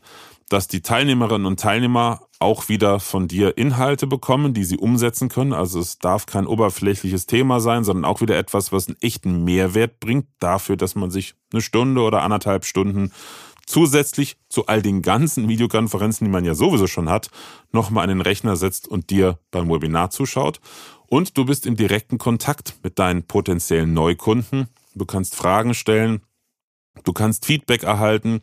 dass 0.50 0.68
die 0.68 0.82
Teilnehmerinnen 0.82 1.46
und 1.46 1.60
Teilnehmer 1.60 2.28
auch 2.40 2.68
wieder 2.68 3.00
von 3.00 3.28
dir 3.28 3.58
Inhalte 3.58 4.08
bekommen, 4.08 4.54
die 4.54 4.64
sie 4.64 4.78
umsetzen 4.78 5.30
können. 5.30 5.54
Also 5.54 5.80
es 5.80 6.00
darf 6.00 6.26
kein 6.26 6.48
oberflächliches 6.48 7.28
Thema 7.28 7.60
sein, 7.60 7.84
sondern 7.84 8.04
auch 8.04 8.20
wieder 8.20 8.38
etwas, 8.38 8.72
was 8.72 8.88
einen 8.88 8.98
echten 9.00 9.44
Mehrwert 9.44 10.00
bringt 10.00 10.26
dafür, 10.40 10.76
dass 10.76 10.96
man 10.96 11.12
sich 11.12 11.36
eine 11.54 11.62
Stunde 11.62 12.02
oder 12.02 12.24
anderthalb 12.24 12.66
Stunden 12.66 13.12
zusätzlich 13.66 14.38
zu 14.50 14.66
all 14.66 14.82
den 14.82 15.02
ganzen 15.02 15.48
Videokonferenzen, 15.48 16.26
die 16.26 16.32
man 16.32 16.44
ja 16.44 16.56
sowieso 16.56 16.88
schon 16.88 17.10
hat, 17.10 17.30
nochmal 17.72 18.04
an 18.04 18.10
den 18.10 18.22
Rechner 18.22 18.56
setzt 18.56 18.88
und 18.88 19.10
dir 19.10 19.40
beim 19.52 19.70
Webinar 19.70 20.10
zuschaut. 20.10 20.60
Und 21.14 21.38
du 21.38 21.44
bist 21.44 21.66
im 21.66 21.76
direkten 21.76 22.18
Kontakt 22.18 22.76
mit 22.84 22.98
deinen 22.98 23.24
potenziellen 23.24 23.94
Neukunden. 23.94 24.70
Du 24.96 25.06
kannst 25.06 25.36
Fragen 25.36 25.74
stellen, 25.74 26.22
Du 27.04 27.14
kannst 27.14 27.46
Feedback 27.46 27.84
erhalten, 27.84 28.42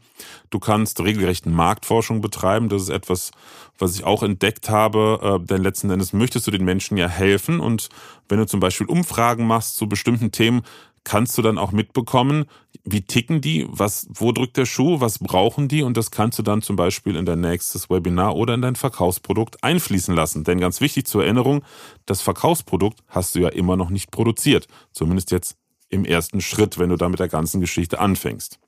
du 0.49 0.59
kannst 0.59 1.01
regelrechten 1.01 1.53
Marktforschung 1.53 2.23
betreiben. 2.23 2.71
Das 2.71 2.83
ist 2.83 2.89
etwas, 2.89 3.31
was 3.79 3.95
ich 3.95 4.05
auch 4.05 4.23
entdeckt 4.23 4.71
habe, 4.71 5.21
äh, 5.23 5.47
denn 5.47 5.63
letzten 5.63 5.91
Endes 5.91 6.15
möchtest 6.15 6.47
du 6.47 6.51
den 6.51 6.65
Menschen 6.65 6.97
ja 6.97 7.09
helfen. 7.09 7.61
Und 7.61 7.91
wenn 8.29 8.39
du 8.39 8.47
zum 8.47 8.59
Beispiel 8.59 8.87
Umfragen 8.87 9.47
machst 9.47 9.77
zu 9.77 9.87
bestimmten 9.87 10.33
Themen, 10.33 10.63
kannst 11.05 11.37
du 11.39 11.43
dann 11.43 11.59
auch 11.59 11.73
mitbekommen, 11.73 12.47
wie 12.85 13.03
ticken 13.03 13.41
die, 13.41 13.67
was, 13.69 14.09
wo 14.11 14.33
drückt 14.33 14.57
der 14.57 14.67
Schuh, 14.67 15.01
was 15.01 15.19
brauchen 15.19 15.69
die 15.69 15.83
und 15.83 15.97
das 15.97 16.11
kannst 16.11 16.39
du 16.39 16.43
dann 16.43 16.63
zum 16.63 16.77
Beispiel 16.77 17.17
in 17.17 17.27
dein 17.27 17.41
nächstes 17.41 17.91
Webinar 17.91 18.37
oder 18.37 18.55
in 18.55 18.63
dein 18.63 18.77
Verkaufsprodukt 18.77 19.63
einfließen 19.63 20.15
lassen. 20.15 20.45
Denn 20.45 20.61
ganz 20.61 20.81
wichtig 20.81 21.07
zur 21.07 21.25
Erinnerung, 21.25 21.65
das 22.07 22.23
Verkaufsprodukt 22.23 23.01
hast 23.09 23.35
du 23.35 23.41
ja 23.41 23.49
immer 23.49 23.77
noch 23.77 23.91
nicht 23.91 24.11
produziert. 24.11 24.67
Zumindest 24.93 25.31
jetzt 25.31 25.57
im 25.89 26.05
ersten 26.05 26.41
Schritt, 26.41 26.79
wenn 26.79 26.91
du 26.91 26.97
da 26.97 27.09
mit 27.09 27.21
der 27.21 27.29
ganzen 27.29 27.61
Geschichte 27.61 27.99
anfängst. 28.01 28.59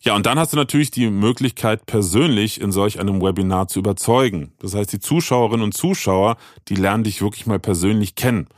Ja, 0.00 0.14
und 0.14 0.26
dann 0.26 0.38
hast 0.38 0.52
du 0.52 0.56
natürlich 0.56 0.92
die 0.92 1.10
Möglichkeit, 1.10 1.84
persönlich 1.86 2.60
in 2.60 2.70
solch 2.70 3.00
einem 3.00 3.20
Webinar 3.20 3.66
zu 3.66 3.80
überzeugen. 3.80 4.52
Das 4.60 4.74
heißt, 4.74 4.92
die 4.92 5.00
Zuschauerinnen 5.00 5.64
und 5.64 5.74
Zuschauer, 5.74 6.36
die 6.68 6.76
lernen 6.76 7.02
dich 7.02 7.20
wirklich 7.20 7.46
mal 7.46 7.58
persönlich 7.58 8.14
kennen. 8.14 8.48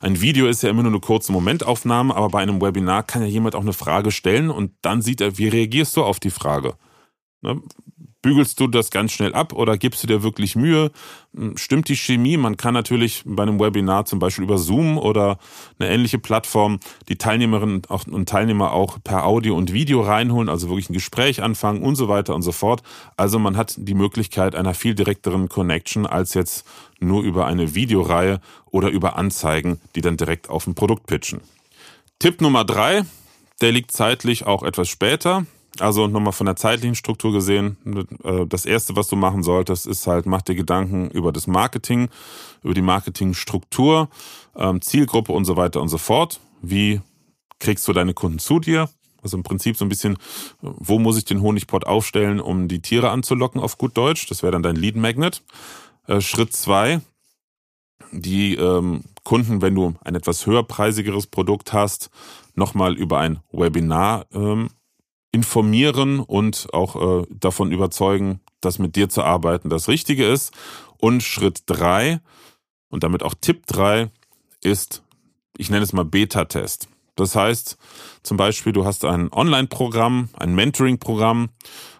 Ein 0.00 0.20
Video 0.20 0.46
ist 0.46 0.62
ja 0.62 0.68
immer 0.68 0.82
nur 0.82 0.92
eine 0.92 1.00
kurze 1.00 1.32
Momentaufnahme, 1.32 2.14
aber 2.14 2.28
bei 2.28 2.40
einem 2.40 2.60
Webinar 2.60 3.02
kann 3.02 3.22
ja 3.22 3.28
jemand 3.28 3.54
auch 3.54 3.62
eine 3.62 3.72
Frage 3.72 4.10
stellen 4.10 4.50
und 4.50 4.72
dann 4.82 5.00
sieht 5.00 5.22
er, 5.22 5.38
wie 5.38 5.48
reagierst 5.48 5.96
du 5.96 6.04
auf 6.04 6.20
die 6.20 6.30
Frage. 6.30 6.74
Ne? 7.40 7.62
Bügelst 8.22 8.60
du 8.60 8.66
das 8.66 8.90
ganz 8.90 9.12
schnell 9.12 9.32
ab 9.34 9.54
oder 9.54 9.78
gibst 9.78 10.02
du 10.02 10.06
dir 10.06 10.22
wirklich 10.22 10.54
Mühe? 10.54 10.90
Hm, 11.34 11.56
stimmt 11.56 11.88
die 11.88 11.96
Chemie? 11.96 12.36
Man 12.36 12.58
kann 12.58 12.74
natürlich 12.74 13.22
bei 13.24 13.42
einem 13.42 13.58
Webinar 13.58 14.04
zum 14.04 14.18
Beispiel 14.18 14.44
über 14.44 14.58
Zoom 14.58 14.98
oder 14.98 15.38
eine 15.78 15.88
ähnliche 15.88 16.18
Plattform 16.18 16.80
die 17.08 17.16
Teilnehmerinnen 17.16 17.82
und 18.10 18.28
Teilnehmer 18.28 18.72
auch 18.72 18.98
per 19.02 19.24
Audio 19.24 19.56
und 19.56 19.72
Video 19.72 20.02
reinholen, 20.02 20.50
also 20.50 20.68
wirklich 20.68 20.90
ein 20.90 20.94
Gespräch 20.94 21.42
anfangen 21.42 21.82
und 21.82 21.96
so 21.96 22.08
weiter 22.08 22.34
und 22.34 22.42
so 22.42 22.52
fort. 22.52 22.82
Also 23.16 23.38
man 23.38 23.56
hat 23.56 23.74
die 23.78 23.94
Möglichkeit 23.94 24.54
einer 24.54 24.74
viel 24.74 24.94
direkteren 24.94 25.48
Connection 25.48 26.04
als 26.04 26.34
jetzt 26.34 26.66
nur 27.00 27.22
über 27.22 27.46
eine 27.46 27.74
Videoreihe 27.74 28.40
oder 28.70 28.90
über 28.90 29.16
Anzeigen, 29.16 29.80
die 29.94 30.02
dann 30.02 30.18
direkt 30.18 30.50
auf 30.50 30.66
ein 30.66 30.74
Produkt 30.74 31.06
pitchen. 31.06 31.40
Tipp 32.18 32.42
Nummer 32.42 32.64
drei, 32.66 33.04
der 33.62 33.72
liegt 33.72 33.92
zeitlich 33.92 34.44
auch 34.46 34.62
etwas 34.62 34.90
später. 34.90 35.46
Also 35.78 36.08
nochmal 36.08 36.32
von 36.32 36.46
der 36.46 36.56
zeitlichen 36.56 36.94
Struktur 36.94 37.32
gesehen, 37.32 37.76
äh, 38.24 38.46
das 38.46 38.66
erste, 38.66 38.96
was 38.96 39.08
du 39.08 39.16
machen 39.16 39.42
solltest, 39.42 39.86
ist 39.86 40.06
halt, 40.06 40.26
mach 40.26 40.42
dir 40.42 40.54
Gedanken 40.54 41.10
über 41.10 41.32
das 41.32 41.46
Marketing, 41.46 42.08
über 42.62 42.74
die 42.74 42.82
Marketingstruktur, 42.82 44.08
ähm, 44.56 44.82
Zielgruppe 44.82 45.32
und 45.32 45.44
so 45.44 45.56
weiter 45.56 45.80
und 45.80 45.88
so 45.88 45.98
fort. 45.98 46.40
Wie 46.60 47.00
kriegst 47.60 47.86
du 47.86 47.92
deine 47.92 48.14
Kunden 48.14 48.38
zu 48.38 48.58
dir? 48.58 48.88
Also 49.22 49.36
im 49.36 49.42
Prinzip 49.42 49.76
so 49.76 49.84
ein 49.84 49.88
bisschen, 49.88 50.16
wo 50.60 50.98
muss 50.98 51.18
ich 51.18 51.24
den 51.24 51.42
Honigpot 51.42 51.86
aufstellen, 51.86 52.40
um 52.40 52.68
die 52.68 52.80
Tiere 52.80 53.10
anzulocken 53.10 53.60
auf 53.60 53.78
gut 53.78 53.96
Deutsch? 53.96 54.26
Das 54.26 54.42
wäre 54.42 54.52
dann 54.52 54.62
dein 54.62 54.76
Lead 54.76 54.96
Magnet. 54.96 55.42
Äh, 56.06 56.20
Schritt 56.20 56.52
zwei, 56.52 57.00
die 58.12 58.54
ähm, 58.54 59.02
Kunden, 59.24 59.62
wenn 59.62 59.74
du 59.74 59.94
ein 60.02 60.14
etwas 60.14 60.46
höherpreisigeres 60.46 61.26
Produkt 61.26 61.72
hast, 61.72 62.10
nochmal 62.54 62.96
über 62.96 63.18
ein 63.18 63.40
Webinar 63.52 64.26
ähm, 64.32 64.70
informieren 65.32 66.20
und 66.20 66.68
auch 66.72 67.22
äh, 67.22 67.26
davon 67.30 67.72
überzeugen, 67.72 68.40
dass 68.60 68.78
mit 68.78 68.96
dir 68.96 69.08
zu 69.08 69.22
arbeiten 69.22 69.70
das 69.70 69.88
Richtige 69.88 70.26
ist. 70.26 70.52
Und 70.98 71.22
Schritt 71.22 71.62
drei 71.66 72.20
und 72.90 73.04
damit 73.04 73.22
auch 73.22 73.34
Tipp 73.40 73.66
drei 73.66 74.10
ist, 74.62 75.02
ich 75.56 75.70
nenne 75.70 75.82
es 75.82 75.92
mal 75.92 76.04
Beta-Test. 76.04 76.88
Das 77.16 77.36
heißt, 77.36 77.76
zum 78.22 78.36
Beispiel, 78.36 78.72
du 78.72 78.84
hast 78.84 79.04
ein 79.04 79.32
Online-Programm, 79.32 80.30
ein 80.34 80.54
Mentoring-Programm, 80.54 81.50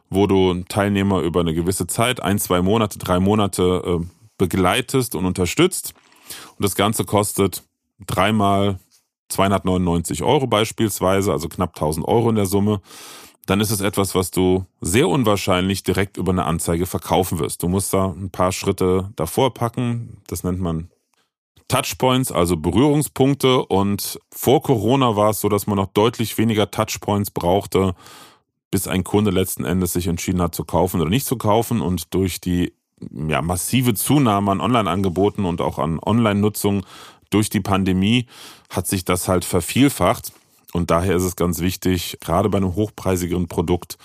wo 0.09 0.27
du 0.27 0.65
Teilnehmer 0.69 1.21
über 1.21 1.41
eine 1.41 1.55
gewisse 1.55 1.87
Zeit, 1.87 2.21
ein, 2.21 2.39
zwei 2.39 2.63
Monate, 2.63 2.99
drei 2.99 3.21
Monate 3.21 3.83
äh, 3.85 4.07
begleitest 4.39 5.15
und 5.15 5.27
unterstützt. 5.27 5.95
Und 6.57 6.65
das 6.65 6.75
Ganze 6.75 7.05
kostet 7.05 7.63
dreimal 8.07 8.79
299 9.31 10.23
Euro 10.23 10.47
beispielsweise, 10.47 11.33
also 11.33 11.49
knapp 11.49 11.75
1000 11.77 12.07
Euro 12.07 12.31
in 12.31 12.37
der 12.37 12.47
Summe, 12.47 12.81
dann 13.47 13.61
ist 13.61 13.71
es 13.71 13.81
etwas, 13.81 14.15
was 14.15 14.31
du 14.31 14.65
sehr 14.81 15.09
unwahrscheinlich 15.09 15.83
direkt 15.83 16.17
über 16.17 16.31
eine 16.31 16.45
Anzeige 16.45 16.87
verkaufen 16.87 17.39
wirst. 17.39 17.63
Du 17.63 17.69
musst 17.69 17.93
da 17.93 18.07
ein 18.07 18.31
paar 18.31 18.53
Schritte 18.53 19.11
davor 19.17 19.55
packen. 19.55 20.19
Das 20.29 20.45
nennt 20.45 20.61
man 20.61 20.89
Touchpoints, 21.67 22.31
also 22.31 22.57
Berührungspunkte. 22.57 23.65
Und 23.65 24.21
vor 24.31 24.63
Corona 24.63 25.17
war 25.17 25.31
es 25.31 25.41
so, 25.41 25.49
dass 25.49 25.67
man 25.67 25.77
noch 25.77 25.89
deutlich 25.93 26.37
weniger 26.39 26.71
Touchpoints 26.71 27.31
brauchte, 27.31 27.95
bis 28.71 28.87
ein 28.87 29.03
Kunde 29.03 29.31
letzten 29.31 29.65
Endes 29.65 29.95
sich 29.95 30.07
entschieden 30.07 30.43
hat 30.43 30.55
zu 30.55 30.65
kaufen 30.65 31.01
oder 31.01 31.11
nicht 31.11 31.27
zu 31.27 31.37
kaufen. 31.37 31.81
Und 31.81 32.15
durch 32.15 32.41
die 32.41 32.73
ja, 33.29 33.43
massive 33.43 33.95
Zunahme 33.95 34.53
an 34.53 34.61
Online-Angeboten 34.61 35.45
und 35.45 35.61
auch 35.61 35.79
an 35.79 35.99
Online-Nutzung 35.99 36.85
durch 37.31 37.51
die 37.51 37.61
Pandemie 37.61 38.27
hat 38.69 38.87
sich 38.87 39.05
das 39.05 39.29
halt 39.29 39.45
vervielfacht. 39.45 40.33
Und 40.73 40.91
daher 40.91 41.17
ist 41.17 41.25
es 41.25 41.37
ganz 41.37 41.61
wichtig, 41.61 42.19
gerade 42.21 42.49
bei 42.49 42.59
einem 42.59 42.75
hochpreisigeren 42.75 43.49
Produkt 43.49 43.99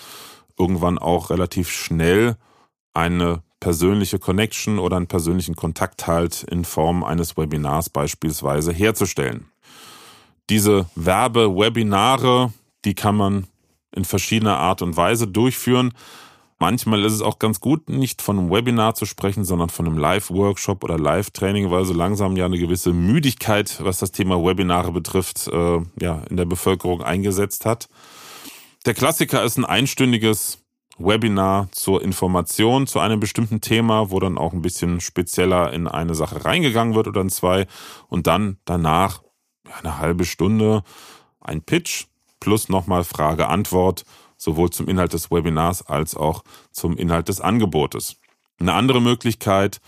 irgendwann 0.58 0.98
auch 0.98 1.30
relativ 1.30 1.70
schnell 1.70 2.36
eine 2.94 3.42
persönliche 3.60 4.18
Connection 4.18 4.78
oder 4.78 4.96
einen 4.96 5.06
persönlichen 5.06 5.54
Kontakt 5.56 6.06
halt 6.06 6.42
in 6.44 6.64
Form 6.64 7.04
eines 7.04 7.36
Webinars 7.36 7.90
beispielsweise 7.90 8.72
herzustellen. 8.72 9.46
Diese 10.50 10.86
Werbe-Webinare, 10.94 12.52
die 12.84 12.94
kann 12.94 13.16
man 13.16 13.46
in 13.94 14.04
verschiedener 14.04 14.58
Art 14.58 14.82
und 14.82 14.96
Weise 14.96 15.26
durchführen. 15.26 15.92
Manchmal 16.58 17.04
ist 17.04 17.12
es 17.12 17.20
auch 17.20 17.38
ganz 17.38 17.60
gut, 17.60 17.90
nicht 17.90 18.22
von 18.22 18.38
einem 18.38 18.50
Webinar 18.50 18.94
zu 18.94 19.04
sprechen, 19.04 19.44
sondern 19.44 19.68
von 19.68 19.86
einem 19.86 19.98
Live-Workshop 19.98 20.84
oder 20.84 20.98
Live-Training, 20.98 21.70
weil 21.70 21.84
so 21.84 21.92
langsam 21.92 22.34
ja 22.36 22.46
eine 22.46 22.58
gewisse 22.58 22.94
Müdigkeit, 22.94 23.78
was 23.82 23.98
das 23.98 24.12
Thema 24.12 24.42
Webinare 24.42 24.90
betrifft, 24.90 25.48
äh, 25.48 25.80
ja, 26.00 26.22
in 26.30 26.36
der 26.38 26.46
Bevölkerung 26.46 27.02
eingesetzt 27.02 27.66
hat. 27.66 27.88
Der 28.86 28.94
Klassiker 28.94 29.44
ist 29.44 29.58
ein 29.58 29.66
einstündiges 29.66 30.62
Webinar 30.98 31.68
zur 31.72 32.02
Information 32.02 32.86
zu 32.86 33.00
einem 33.00 33.20
bestimmten 33.20 33.60
Thema, 33.60 34.10
wo 34.10 34.18
dann 34.18 34.38
auch 34.38 34.54
ein 34.54 34.62
bisschen 34.62 35.00
spezieller 35.00 35.74
in 35.74 35.86
eine 35.86 36.14
Sache 36.14 36.44
reingegangen 36.44 36.94
wird 36.94 37.06
oder 37.06 37.20
in 37.20 37.28
zwei 37.28 37.66
und 38.08 38.26
dann 38.26 38.56
danach 38.64 39.22
eine 39.82 39.98
halbe 39.98 40.24
Stunde 40.24 40.84
ein 41.40 41.62
Pitch 41.62 42.06
plus 42.40 42.68
nochmal 42.68 43.04
Frage-Antwort 43.04 44.04
sowohl 44.36 44.70
zum 44.70 44.88
Inhalt 44.88 45.12
des 45.12 45.30
Webinars 45.30 45.86
als 45.86 46.16
auch 46.16 46.44
zum 46.70 46.96
Inhalt 46.96 47.28
des 47.28 47.40
Angebotes. 47.40 48.16
Eine 48.58 48.74
andere 48.74 49.00
Möglichkeit 49.00 49.80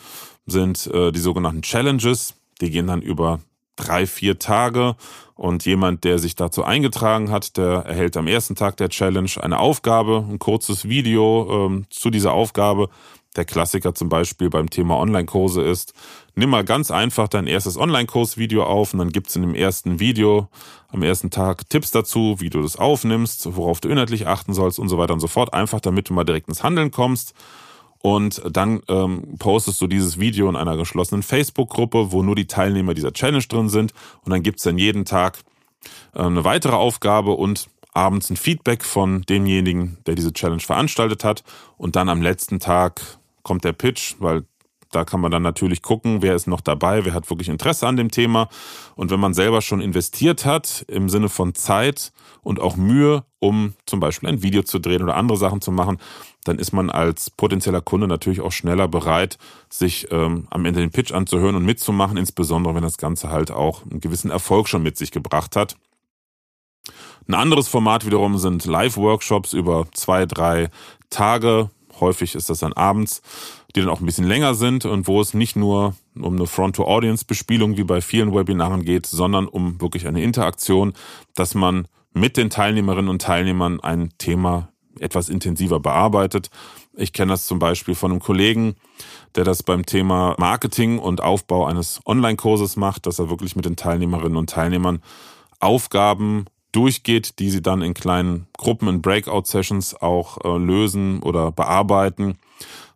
sind 0.46 0.86
äh, 0.88 1.12
die 1.12 1.20
sogenannten 1.20 1.62
Challenges. 1.62 2.34
Die 2.60 2.70
gehen 2.70 2.86
dann 2.86 3.02
über 3.02 3.40
drei, 3.76 4.06
vier 4.06 4.38
Tage. 4.38 4.96
Und 5.34 5.64
jemand, 5.66 6.02
der 6.02 6.18
sich 6.18 6.34
dazu 6.34 6.64
eingetragen 6.64 7.30
hat, 7.30 7.56
der 7.56 7.84
erhält 7.86 8.16
am 8.16 8.26
ersten 8.26 8.56
Tag 8.56 8.76
der 8.78 8.88
Challenge 8.88 9.30
eine 9.40 9.60
Aufgabe, 9.60 10.26
ein 10.28 10.40
kurzes 10.40 10.88
Video 10.88 11.66
ähm, 11.66 11.86
zu 11.90 12.10
dieser 12.10 12.32
Aufgabe. 12.32 12.88
Der 13.36 13.44
Klassiker 13.44 13.94
zum 13.94 14.08
Beispiel 14.08 14.50
beim 14.50 14.70
Thema 14.70 14.98
Online-Kurse 14.98 15.62
ist, 15.62 15.92
nimm 16.34 16.50
mal 16.50 16.64
ganz 16.64 16.90
einfach 16.90 17.28
dein 17.28 17.46
erstes 17.46 17.76
Online-Kurs-Video 17.76 18.64
auf 18.64 18.92
und 18.92 18.98
dann 18.98 19.10
gibt's 19.10 19.36
in 19.36 19.42
dem 19.42 19.54
ersten 19.54 20.00
Video 20.00 20.48
am 20.88 21.02
ersten 21.02 21.30
Tag 21.30 21.68
Tipps 21.68 21.90
dazu, 21.90 22.36
wie 22.38 22.50
du 22.50 22.62
das 22.62 22.76
aufnimmst, 22.76 23.54
worauf 23.54 23.80
du 23.80 23.88
inhaltlich 23.88 24.26
achten 24.26 24.54
sollst 24.54 24.78
und 24.78 24.88
so 24.88 24.98
weiter 24.98 25.14
und 25.14 25.20
so 25.20 25.28
fort. 25.28 25.52
Einfach 25.52 25.80
damit 25.80 26.08
du 26.08 26.14
mal 26.14 26.24
direkt 26.24 26.48
ins 26.48 26.62
Handeln 26.62 26.90
kommst. 26.90 27.34
Und 28.00 28.42
dann 28.48 28.80
ähm, 28.88 29.36
postest 29.38 29.80
du 29.80 29.88
dieses 29.88 30.20
Video 30.20 30.48
in 30.48 30.56
einer 30.56 30.76
geschlossenen 30.76 31.22
Facebook-Gruppe, 31.22 32.12
wo 32.12 32.22
nur 32.22 32.36
die 32.36 32.46
Teilnehmer 32.46 32.94
dieser 32.94 33.12
Challenge 33.12 33.44
drin 33.48 33.68
sind. 33.68 33.92
Und 34.24 34.30
dann 34.30 34.42
gibt's 34.42 34.62
dann 34.62 34.78
jeden 34.78 35.04
Tag 35.04 35.40
äh, 36.14 36.20
eine 36.20 36.44
weitere 36.44 36.76
Aufgabe 36.76 37.32
und 37.32 37.68
abends 37.98 38.30
ein 38.30 38.36
Feedback 38.36 38.84
von 38.84 39.22
demjenigen, 39.22 39.98
der 40.06 40.14
diese 40.14 40.32
Challenge 40.32 40.62
veranstaltet 40.62 41.24
hat. 41.24 41.42
Und 41.76 41.96
dann 41.96 42.08
am 42.08 42.22
letzten 42.22 42.60
Tag 42.60 43.00
kommt 43.42 43.64
der 43.64 43.72
Pitch, 43.72 44.14
weil 44.20 44.44
da 44.90 45.04
kann 45.04 45.20
man 45.20 45.30
dann 45.30 45.42
natürlich 45.42 45.82
gucken, 45.82 46.22
wer 46.22 46.34
ist 46.34 46.46
noch 46.46 46.62
dabei, 46.62 47.04
wer 47.04 47.12
hat 47.12 47.28
wirklich 47.28 47.48
Interesse 47.48 47.86
an 47.86 47.96
dem 47.96 48.10
Thema. 48.10 48.48
Und 48.94 49.10
wenn 49.10 49.20
man 49.20 49.34
selber 49.34 49.60
schon 49.60 49.80
investiert 49.80 50.46
hat, 50.46 50.84
im 50.88 51.08
Sinne 51.08 51.28
von 51.28 51.54
Zeit 51.54 52.12
und 52.42 52.60
auch 52.60 52.76
Mühe, 52.76 53.24
um 53.40 53.74
zum 53.84 54.00
Beispiel 54.00 54.28
ein 54.28 54.42
Video 54.42 54.62
zu 54.62 54.78
drehen 54.78 55.02
oder 55.02 55.16
andere 55.16 55.36
Sachen 55.36 55.60
zu 55.60 55.72
machen, 55.72 55.98
dann 56.44 56.58
ist 56.58 56.72
man 56.72 56.88
als 56.88 57.30
potenzieller 57.30 57.82
Kunde 57.82 58.08
natürlich 58.08 58.40
auch 58.40 58.52
schneller 58.52 58.88
bereit, 58.88 59.36
sich 59.68 60.06
ähm, 60.10 60.46
am 60.50 60.64
Ende 60.64 60.80
den 60.80 60.90
Pitch 60.90 61.12
anzuhören 61.12 61.56
und 61.56 61.66
mitzumachen, 61.66 62.16
insbesondere 62.16 62.74
wenn 62.74 62.82
das 62.82 62.96
Ganze 62.96 63.28
halt 63.28 63.50
auch 63.50 63.82
einen 63.82 64.00
gewissen 64.00 64.30
Erfolg 64.30 64.68
schon 64.68 64.82
mit 64.82 64.96
sich 64.96 65.10
gebracht 65.10 65.56
hat. 65.56 65.76
Ein 67.28 67.34
anderes 67.34 67.68
Format 67.68 68.06
wiederum 68.06 68.38
sind 68.38 68.64
Live-Workshops 68.64 69.52
über 69.52 69.86
zwei, 69.92 70.24
drei 70.24 70.70
Tage. 71.10 71.70
Häufig 72.00 72.34
ist 72.34 72.48
das 72.48 72.60
dann 72.60 72.72
abends, 72.72 73.20
die 73.76 73.80
dann 73.80 73.90
auch 73.90 74.00
ein 74.00 74.06
bisschen 74.06 74.26
länger 74.26 74.54
sind 74.54 74.86
und 74.86 75.06
wo 75.06 75.20
es 75.20 75.34
nicht 75.34 75.54
nur 75.54 75.94
um 76.16 76.36
eine 76.36 76.46
Front-to-Audience-Bespielung 76.46 77.76
wie 77.76 77.84
bei 77.84 78.00
vielen 78.00 78.34
Webinaren 78.34 78.82
geht, 78.82 79.04
sondern 79.04 79.46
um 79.46 79.78
wirklich 79.80 80.06
eine 80.06 80.22
Interaktion, 80.22 80.94
dass 81.34 81.54
man 81.54 81.86
mit 82.14 82.38
den 82.38 82.48
Teilnehmerinnen 82.48 83.10
und 83.10 83.20
Teilnehmern 83.20 83.80
ein 83.80 84.10
Thema 84.16 84.70
etwas 84.98 85.28
intensiver 85.28 85.80
bearbeitet. 85.80 86.48
Ich 86.94 87.12
kenne 87.12 87.32
das 87.32 87.46
zum 87.46 87.58
Beispiel 87.58 87.94
von 87.94 88.10
einem 88.10 88.20
Kollegen, 88.20 88.74
der 89.34 89.44
das 89.44 89.62
beim 89.62 89.84
Thema 89.84 90.34
Marketing 90.38 90.98
und 90.98 91.20
Aufbau 91.20 91.66
eines 91.66 92.00
Online-Kurses 92.06 92.76
macht, 92.76 93.06
dass 93.06 93.18
er 93.18 93.28
wirklich 93.28 93.54
mit 93.54 93.66
den 93.66 93.76
Teilnehmerinnen 93.76 94.38
und 94.38 94.48
Teilnehmern 94.50 95.02
Aufgaben 95.60 96.46
durchgeht, 96.72 97.38
die 97.38 97.50
sie 97.50 97.62
dann 97.62 97.82
in 97.82 97.94
kleinen 97.94 98.46
Gruppen, 98.56 98.88
in 98.88 99.02
Breakout-Sessions 99.02 100.00
auch 100.00 100.38
äh, 100.44 100.58
lösen 100.58 101.22
oder 101.22 101.50
bearbeiten, 101.50 102.38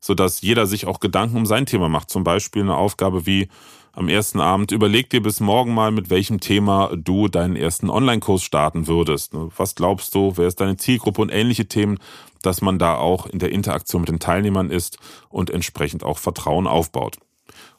so 0.01 0.15
dass 0.15 0.43
jeder 0.43 0.67
sich 0.67 0.87
auch 0.87 1.01
Gedanken 1.01 1.37
um 1.37 1.47
sein 1.47 1.67
Thema 1.67 1.89
macht. 1.89 2.11
Zum 2.11 2.25
Beispiel 2.25 2.63
eine 2.63 2.77
Aufgabe 2.77 3.27
wie 3.27 3.49
am 3.95 4.09
ersten 4.09 4.41
Abend, 4.41 4.73
überleg 4.73 5.11
dir 5.11 5.23
bis 5.23 5.41
morgen 5.41 5.75
mal, 5.75 5.91
mit 5.91 6.09
welchem 6.09 6.41
Thema 6.41 6.91
du 6.97 7.29
deinen 7.29 7.57
ersten 7.57 7.91
Online-Kurs 7.91 8.43
starten 8.43 8.87
würdest. 8.87 9.33
Was 9.57 9.75
glaubst 9.75 10.15
du, 10.15 10.33
wer 10.37 10.49
ist 10.49 10.61
deine 10.61 10.79
Zielgruppe 10.79 11.21
und 11.21 11.29
ähnliche 11.29 11.67
Themen, 11.67 11.99
dass 12.41 12.63
man 12.63 12.79
da 12.79 12.97
auch 12.97 13.27
in 13.27 13.39
der 13.39 13.53
Interaktion 13.53 14.03
mit 14.03 14.09
den 14.09 14.19
Teilnehmern 14.19 14.71
ist 14.71 14.99
und 15.29 15.51
entsprechend 15.51 16.05
auch 16.05 16.19
Vertrauen 16.19 16.67
aufbaut. 16.67 17.19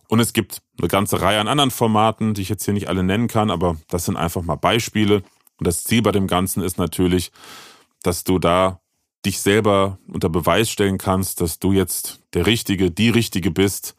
Und 0.07 0.19
es 0.19 0.33
gibt 0.33 0.61
eine 0.77 0.87
ganze 0.87 1.21
Reihe 1.21 1.39
an 1.39 1.47
anderen 1.47 1.71
Formaten, 1.71 2.35
die 2.35 2.43
ich 2.43 2.49
jetzt 2.49 2.65
hier 2.65 2.73
nicht 2.73 2.89
alle 2.89 3.03
nennen 3.03 3.27
kann, 3.27 3.49
aber 3.49 3.77
das 3.89 4.05
sind 4.05 4.15
einfach 4.15 4.43
mal 4.43 4.55
Beispiele. 4.55 5.23
Und 5.63 5.67
das 5.67 5.85
Ziel 5.85 6.01
bei 6.01 6.11
dem 6.11 6.27
Ganzen 6.27 6.61
ist 6.61 6.77
natürlich, 6.77 7.31
dass 8.01 8.25
du 8.25 8.37
da 8.37 8.81
dich 9.25 9.39
selber 9.39 9.97
unter 10.11 10.27
Beweis 10.27 10.69
stellen 10.69 10.97
kannst, 10.97 11.39
dass 11.39 11.57
du 11.57 11.71
jetzt 11.71 12.19
der 12.33 12.45
Richtige, 12.47 12.91
die 12.91 13.09
Richtige 13.09 13.49
bist, 13.49 13.95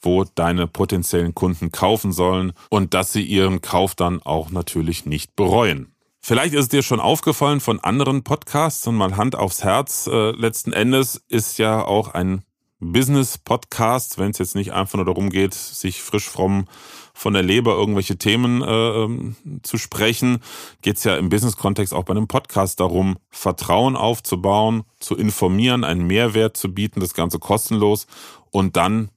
wo 0.00 0.24
deine 0.24 0.66
potenziellen 0.66 1.34
Kunden 1.34 1.70
kaufen 1.70 2.12
sollen 2.12 2.54
und 2.70 2.94
dass 2.94 3.12
sie 3.12 3.20
ihren 3.20 3.60
Kauf 3.60 3.94
dann 3.94 4.22
auch 4.22 4.48
natürlich 4.48 5.04
nicht 5.04 5.36
bereuen. 5.36 5.92
Vielleicht 6.22 6.54
ist 6.54 6.62
es 6.62 6.68
dir 6.70 6.82
schon 6.82 6.98
aufgefallen 6.98 7.60
von 7.60 7.78
anderen 7.78 8.24
Podcasts 8.24 8.86
und 8.86 8.96
mal 8.96 9.18
Hand 9.18 9.36
aufs 9.36 9.62
Herz. 9.62 10.08
Äh, 10.10 10.30
letzten 10.30 10.72
Endes 10.72 11.22
ist 11.28 11.58
ja 11.58 11.84
auch 11.84 12.14
ein 12.14 12.42
Business-Podcast, 12.82 14.18
wenn 14.18 14.30
es 14.30 14.38
jetzt 14.38 14.54
nicht 14.54 14.72
einfach 14.72 14.96
nur 14.96 15.04
darum 15.04 15.30
geht, 15.30 15.54
sich 15.54 16.02
frisch 16.02 16.28
fromm 16.28 16.66
von 17.14 17.34
der 17.34 17.42
Leber 17.42 17.74
irgendwelche 17.74 18.16
Themen 18.16 18.62
äh, 18.62 18.66
ähm, 18.66 19.36
zu 19.62 19.78
sprechen, 19.78 20.40
geht 20.82 20.96
es 20.96 21.04
ja 21.04 21.16
im 21.16 21.28
Business-Kontext 21.28 21.94
auch 21.94 22.04
bei 22.04 22.12
einem 22.12 22.26
Podcast 22.26 22.80
darum, 22.80 23.18
Vertrauen 23.30 23.96
aufzubauen, 23.96 24.84
zu 24.98 25.16
informieren, 25.16 25.84
einen 25.84 26.06
Mehrwert 26.06 26.56
zu 26.56 26.72
bieten, 26.72 27.00
das 27.00 27.14
Ganze 27.14 27.38
kostenlos 27.38 28.06
und 28.50 28.76
dann 28.76 29.10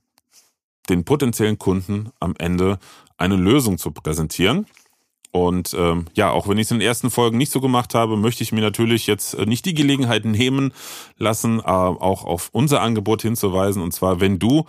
den 0.89 1.03
potenziellen 1.03 1.57
Kunden 1.57 2.11
am 2.19 2.35
Ende 2.37 2.79
eine 3.17 3.35
Lösung 3.35 3.77
zu 3.77 3.91
präsentieren. 3.91 4.67
Und 5.35 5.75
ähm, 5.77 6.05
ja, 6.13 6.31
auch 6.31 6.47
wenn 6.47 6.57
ich 6.57 6.67
es 6.67 6.71
in 6.71 6.79
den 6.79 6.87
ersten 6.87 7.11
Folgen 7.11 7.37
nicht 7.37 7.51
so 7.51 7.59
gemacht 7.59 7.93
habe, 7.93 8.15
möchte 8.15 8.41
ich 8.41 8.53
mir 8.53 8.61
natürlich 8.61 9.05
jetzt 9.05 9.33
äh, 9.33 9.45
nicht 9.45 9.65
die 9.65 9.73
Gelegenheit 9.73 10.23
nehmen 10.23 10.71
lassen, 11.17 11.59
äh, 11.59 11.63
auch 11.63 12.23
auf 12.23 12.47
unser 12.53 12.81
Angebot 12.81 13.21
hinzuweisen. 13.21 13.81
Und 13.81 13.91
zwar, 13.91 14.21
wenn 14.21 14.39
du 14.39 14.63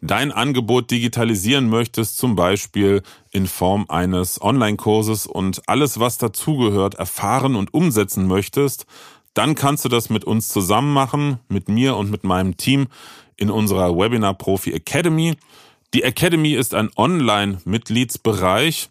dein 0.00 0.32
Angebot 0.32 0.90
digitalisieren 0.90 1.68
möchtest, 1.68 2.16
zum 2.16 2.34
Beispiel 2.34 3.02
in 3.30 3.46
Form 3.46 3.86
eines 3.88 4.42
Online-Kurses 4.42 5.28
und 5.28 5.62
alles, 5.68 6.00
was 6.00 6.18
dazugehört, 6.18 6.94
erfahren 6.96 7.54
und 7.54 7.72
umsetzen 7.72 8.26
möchtest, 8.26 8.86
dann 9.34 9.54
kannst 9.54 9.84
du 9.84 9.88
das 9.88 10.10
mit 10.10 10.24
uns 10.24 10.48
zusammen 10.48 10.92
machen, 10.92 11.38
mit 11.48 11.68
mir 11.68 11.94
und 11.94 12.10
mit 12.10 12.24
meinem 12.24 12.56
Team 12.56 12.88
in 13.36 13.50
unserer 13.50 13.96
Webinar 13.96 14.34
Profi 14.34 14.72
Academy. 14.72 15.36
Die 15.94 16.02
Academy 16.02 16.54
ist 16.54 16.74
ein 16.74 16.90
Online-Mitgliedsbereich, 16.96 18.88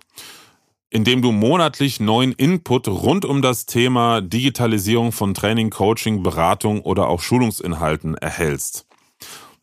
in 0.91 1.05
dem 1.05 1.21
du 1.21 1.31
monatlich 1.31 2.01
neuen 2.01 2.33
Input 2.33 2.89
rund 2.89 3.23
um 3.23 3.41
das 3.41 3.65
Thema 3.65 4.19
Digitalisierung 4.19 5.13
von 5.13 5.33
Training, 5.33 5.69
Coaching, 5.69 6.21
Beratung 6.21 6.81
oder 6.81 7.07
auch 7.07 7.21
Schulungsinhalten 7.21 8.15
erhältst. 8.15 8.85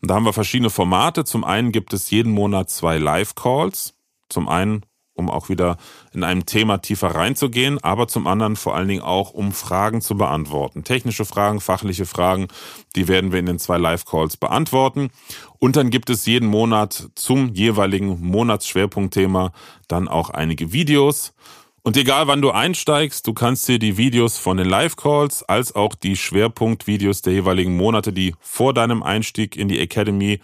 Und 0.01 0.11
da 0.11 0.15
haben 0.15 0.25
wir 0.25 0.33
verschiedene 0.33 0.71
Formate. 0.71 1.25
Zum 1.25 1.45
einen 1.45 1.71
gibt 1.71 1.93
es 1.93 2.11
jeden 2.11 2.33
Monat 2.33 2.71
zwei 2.71 2.97
Live-Calls. 2.97 3.95
Zum 4.31 4.49
einen 4.49 4.87
um 5.19 5.29
auch 5.31 5.49
wieder 5.49 5.77
in 6.13 6.23
einem 6.25 6.47
Thema 6.47 6.79
tiefer 6.79 7.09
reinzugehen, 7.09 7.83
aber 7.83 8.09
zum 8.09 8.27
anderen 8.27 8.57
vor 8.57 8.75
allen 8.75 8.89
Dingen 8.89 9.03
auch, 9.03 9.33
um 9.33 9.53
Fragen 9.53 10.01
zu 10.01 10.17
beantworten. 10.17 10.85
Technische 10.85 11.25
Fragen, 11.25 11.61
fachliche 11.61 12.07
Fragen, 12.07 12.49
die 12.95 13.09
werden 13.09 13.33
wir 13.33 13.41
in 13.41 13.47
den 13.47 13.59
zwei 13.59 13.79
Live-Calls 13.79 14.37
beantworten. 14.37 15.11
Und 15.59 15.77
dann 15.77 15.91
gibt 15.91 16.09
es 16.09 16.25
jeden 16.27 16.49
Monat 16.49 17.09
zum 17.17 17.53
jeweiligen 17.53 18.21
Monatsschwerpunktthema 18.21 19.53
dann 19.89 20.07
auch 20.07 20.31
einige 20.31 20.73
Videos. 20.73 21.35
Und 21.83 21.97
egal 21.97 22.27
wann 22.27 22.43
du 22.43 22.51
einsteigst, 22.51 23.27
du 23.27 23.33
kannst 23.33 23.67
dir 23.67 23.79
die 23.79 23.97
Videos 23.97 24.39
von 24.39 24.57
den 24.57 24.69
Live-Calls 24.69 25.43
als 25.45 25.75
auch 25.75 25.95
die 25.95 26.17
Schwerpunktvideos 26.17 27.23
der 27.23 27.33
jeweiligen 27.33 27.77
Monate, 27.77 28.13
die 28.13 28.35
vor 28.41 28.75
deinem 28.75 29.03
Einstieg 29.03 29.57
in 29.57 29.69
die 29.69 29.81
Academy 29.81 30.41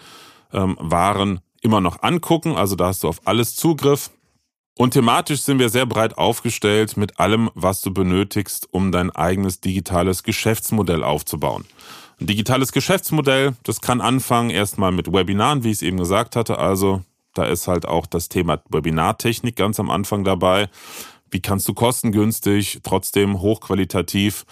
ähm, 0.53 0.77
waren, 0.81 1.41
immer 1.61 1.81
noch 1.81 2.03
angucken. 2.03 2.57
Also 2.57 2.77
da 2.77 2.87
hast 2.87 3.03
du 3.03 3.09
auf 3.09 3.21
alles 3.27 3.57
Zugriff. 3.57 4.11
Und 4.77 4.91
thematisch 4.91 5.43
sind 5.43 5.61
wir 5.61 5.69
sehr 5.69 5.87
breit 5.87 6.19
aufgestellt 6.19 6.97
mit 6.97 7.21
allem, 7.21 7.51
was 7.55 7.81
du 7.81 7.93
benötigst, 7.93 8.69
um 8.73 8.91
dein 8.91 9.11
eigenes 9.11 9.61
digitales 9.61 10.25
Geschäftsmodell 10.25 11.05
aufzubauen. 11.05 11.65
Ein 12.21 12.27
digitales 12.27 12.73
Geschäftsmodell, 12.73 13.55
das 13.63 13.81
kann 13.81 14.01
anfangen 14.01 14.51
erstmal 14.51 14.91
mit 14.91 15.13
Webinaren, 15.13 15.63
wie 15.63 15.71
ich 15.71 15.77
es 15.77 15.83
eben 15.83 15.99
gesagt 15.99 16.35
hatte. 16.35 16.59
Also 16.59 17.03
da 17.35 17.45
ist 17.45 17.69
halt 17.69 17.87
auch 17.87 18.07
das 18.07 18.29
Thema 18.29 18.63
Webinartechnik 18.69 19.57
ganz 19.57 19.79
am 19.79 19.91
Anfang 19.91 20.25
dabei. 20.25 20.69
Wie 21.31 21.41
kannst 21.41 21.69
du 21.69 21.75
kostengünstig, 21.75 22.81
trotzdem 22.83 23.41
hochqualitativ 23.41 24.45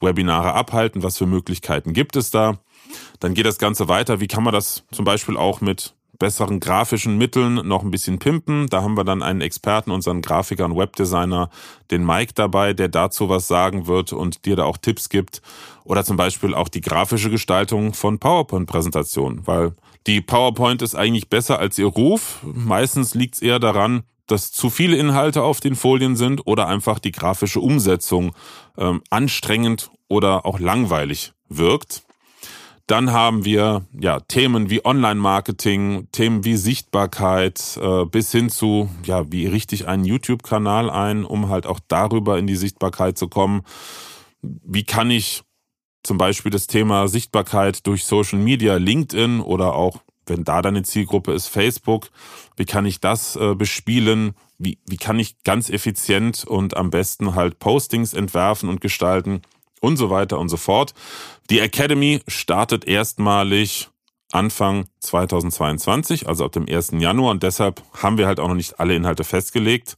Webinare 0.00 0.54
abhalten? 0.54 1.02
Was 1.02 1.18
für 1.18 1.26
Möglichkeiten 1.26 1.92
gibt 1.92 2.16
es 2.16 2.30
da? 2.30 2.58
Dann 3.18 3.34
geht 3.34 3.46
das 3.46 3.58
Ganze 3.58 3.88
weiter. 3.88 4.20
Wie 4.20 4.26
kann 4.26 4.42
man 4.42 4.54
das 4.54 4.84
zum 4.90 5.04
Beispiel 5.04 5.36
auch 5.36 5.60
mit 5.60 5.94
besseren 6.20 6.60
grafischen 6.60 7.18
Mitteln 7.18 7.54
noch 7.66 7.82
ein 7.82 7.90
bisschen 7.90 8.20
pimpen. 8.20 8.68
Da 8.68 8.82
haben 8.82 8.96
wir 8.96 9.02
dann 9.02 9.24
einen 9.24 9.40
Experten, 9.40 9.90
unseren 9.90 10.22
Grafiker 10.22 10.66
und 10.66 10.76
Webdesigner, 10.76 11.50
den 11.90 12.06
Mike 12.06 12.34
dabei, 12.36 12.72
der 12.72 12.88
dazu 12.88 13.28
was 13.28 13.48
sagen 13.48 13.88
wird 13.88 14.12
und 14.12 14.44
dir 14.44 14.54
da 14.54 14.64
auch 14.64 14.76
Tipps 14.76 15.08
gibt. 15.08 15.42
Oder 15.82 16.04
zum 16.04 16.16
Beispiel 16.16 16.54
auch 16.54 16.68
die 16.68 16.82
grafische 16.82 17.30
Gestaltung 17.30 17.94
von 17.94 18.20
PowerPoint-Präsentationen, 18.20 19.46
weil 19.48 19.72
die 20.06 20.20
PowerPoint 20.20 20.82
ist 20.82 20.94
eigentlich 20.94 21.28
besser 21.28 21.58
als 21.58 21.76
ihr 21.78 21.86
Ruf. 21.86 22.38
Meistens 22.44 23.14
liegt 23.14 23.34
es 23.34 23.42
eher 23.42 23.58
daran, 23.58 24.04
dass 24.26 24.52
zu 24.52 24.70
viele 24.70 24.96
Inhalte 24.96 25.42
auf 25.42 25.60
den 25.60 25.74
Folien 25.74 26.14
sind 26.14 26.46
oder 26.46 26.68
einfach 26.68 27.00
die 27.00 27.12
grafische 27.12 27.60
Umsetzung 27.60 28.32
ähm, 28.78 29.02
anstrengend 29.10 29.90
oder 30.06 30.46
auch 30.46 30.60
langweilig 30.60 31.32
wirkt. 31.48 32.02
Dann 32.90 33.12
haben 33.12 33.44
wir 33.44 33.84
ja 34.00 34.18
Themen 34.18 34.68
wie 34.68 34.84
Online-Marketing, 34.84 36.08
Themen 36.10 36.44
wie 36.44 36.56
Sichtbarkeit, 36.56 37.78
äh, 37.80 38.04
bis 38.04 38.32
hin 38.32 38.50
zu, 38.50 38.90
ja, 39.04 39.30
wie 39.30 39.46
richte 39.46 39.76
ich 39.76 39.86
einen 39.86 40.04
YouTube-Kanal 40.04 40.90
ein, 40.90 41.24
um 41.24 41.50
halt 41.50 41.66
auch 41.66 41.78
darüber 41.86 42.36
in 42.36 42.48
die 42.48 42.56
Sichtbarkeit 42.56 43.16
zu 43.16 43.28
kommen. 43.28 43.62
Wie 44.42 44.82
kann 44.82 45.08
ich 45.12 45.44
zum 46.02 46.18
Beispiel 46.18 46.50
das 46.50 46.66
Thema 46.66 47.06
Sichtbarkeit 47.06 47.86
durch 47.86 48.04
Social 48.04 48.40
Media, 48.40 48.74
LinkedIn 48.74 49.38
oder 49.38 49.76
auch, 49.76 49.98
wenn 50.26 50.42
da 50.42 50.60
deine 50.60 50.82
Zielgruppe 50.82 51.32
ist, 51.32 51.46
Facebook, 51.46 52.08
wie 52.56 52.64
kann 52.64 52.86
ich 52.86 52.98
das 52.98 53.36
äh, 53.36 53.54
bespielen? 53.54 54.34
Wie, 54.58 54.78
wie 54.88 54.96
kann 54.96 55.20
ich 55.20 55.44
ganz 55.44 55.70
effizient 55.70 56.42
und 56.44 56.76
am 56.76 56.90
besten 56.90 57.36
halt 57.36 57.60
Postings 57.60 58.14
entwerfen 58.14 58.68
und 58.68 58.80
gestalten? 58.80 59.42
Und 59.80 59.96
so 59.96 60.10
weiter 60.10 60.38
und 60.38 60.48
so 60.48 60.56
fort. 60.56 60.94
Die 61.50 61.60
Academy 61.60 62.22
startet 62.28 62.84
erstmalig 62.84 63.88
Anfang 64.32 64.86
2022, 65.00 66.28
also 66.28 66.44
ab 66.44 66.52
dem 66.52 66.66
1. 66.68 66.92
Januar 66.98 67.32
und 67.32 67.42
deshalb 67.42 67.82
haben 68.00 68.16
wir 68.16 68.26
halt 68.26 68.38
auch 68.38 68.48
noch 68.48 68.54
nicht 68.54 68.78
alle 68.78 68.94
Inhalte 68.94 69.24
festgelegt. 69.24 69.96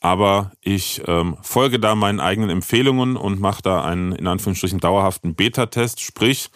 Aber 0.00 0.52
ich 0.60 1.02
ähm, 1.06 1.36
folge 1.42 1.80
da 1.80 1.94
meinen 1.94 2.20
eigenen 2.20 2.50
Empfehlungen 2.50 3.16
und 3.16 3.40
mache 3.40 3.62
da 3.62 3.84
einen 3.84 4.12
in 4.12 4.26
Anführungsstrichen 4.26 4.78
dauerhaften 4.78 5.34
Beta-Test. 5.34 6.00
Sprich, 6.00 6.50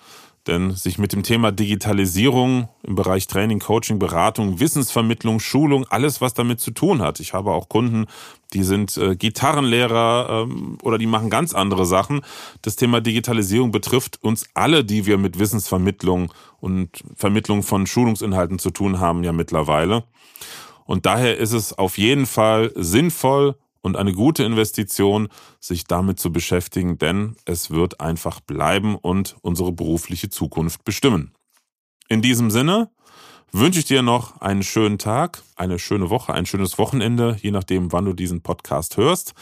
Denn 0.48 0.72
sich 0.72 0.98
mit 0.98 1.14
dem 1.14 1.22
Thema 1.22 1.52
Digitalisierung 1.52 2.68
im 2.82 2.96
Bereich 2.96 3.28
Training, 3.28 3.60
Coaching, 3.60 4.00
Beratung, 4.00 4.60
Wissensvermittlung, 4.60 5.40
Schulung, 5.40 5.86
alles, 5.90 6.20
was 6.20 6.34
damit 6.34 6.60
zu 6.60 6.72
tun 6.72 7.02
hat. 7.02 7.20
Ich 7.20 7.34
habe 7.34 7.52
auch 7.52 7.70
Kunden, 7.70 8.08
die 8.54 8.64
sind 8.64 8.98
äh, 8.98 9.16
Gitarrenlehrer 9.16 10.48
ähm, 10.48 10.80
oder 10.82 10.98
die 10.98 11.06
machen 11.06 11.30
ganz 11.30 11.54
andere 11.54 11.86
Sachen. 11.86 12.22
Das 12.64 12.76
Thema 12.76 13.02
Digitalisierung 13.02 13.72
betrifft 13.72 14.24
uns 14.24 14.46
alle, 14.56 14.84
die 14.84 15.06
wir 15.06 15.20
mit 15.20 15.38
Wissensvermittlung 15.38 16.34
und 16.60 16.90
Vermittlung 17.16 17.62
von 17.62 17.86
Schulungsinhalten 17.86 18.58
zu 18.58 18.72
tun 18.72 19.00
haben, 19.00 19.24
ja 19.24 19.34
mittlerweile. 19.34 20.06
Und 20.86 21.06
daher 21.06 21.38
ist 21.38 21.54
es 21.54 21.78
auf 21.78 22.00
jeden 22.00 22.26
Fall 22.26 22.72
sinnvoll 22.76 23.56
und 23.82 23.98
eine 23.98 24.14
gute 24.14 24.44
Investition, 24.44 25.30
sich 25.60 25.86
damit 25.86 26.20
zu 26.20 26.32
beschäftigen, 26.32 26.98
denn 26.98 27.36
es 27.46 27.72
wird 27.72 28.00
einfach 28.00 28.40
bleiben 28.40 28.96
und 28.96 29.36
unsere 29.42 29.72
berufliche 29.72 30.30
Zukunft 30.30 30.84
bestimmen. 30.84 31.34
In 32.08 32.22
diesem 32.22 32.52
Sinne 32.52 32.90
wünsche 33.52 33.80
ich 33.80 33.86
dir 33.86 34.02
noch 34.02 34.40
einen 34.42 34.64
schönen 34.64 34.98
Tag, 34.98 35.42
eine 35.56 35.80
schöne 35.80 36.10
Woche, 36.10 36.34
ein 36.34 36.46
schönes 36.46 36.78
Wochenende, 36.78 37.38
je 37.42 37.52
nachdem, 37.52 37.92
wann 37.92 38.06
du 38.06 38.14
diesen 38.14 38.42
Podcast 38.42 38.98
hörst. 38.98 39.34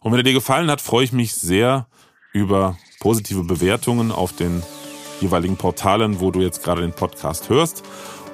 Und 0.00 0.12
wenn 0.12 0.20
er 0.20 0.24
dir 0.24 0.32
gefallen 0.32 0.70
hat, 0.70 0.80
freue 0.80 1.04
ich 1.04 1.12
mich 1.12 1.34
sehr 1.34 1.88
über 2.32 2.76
positive 3.00 3.44
Bewertungen 3.44 4.12
auf 4.12 4.32
den 4.32 4.62
jeweiligen 5.20 5.56
Portalen, 5.56 6.20
wo 6.20 6.30
du 6.30 6.40
jetzt 6.40 6.62
gerade 6.62 6.82
den 6.82 6.92
Podcast 6.92 7.48
hörst. 7.48 7.82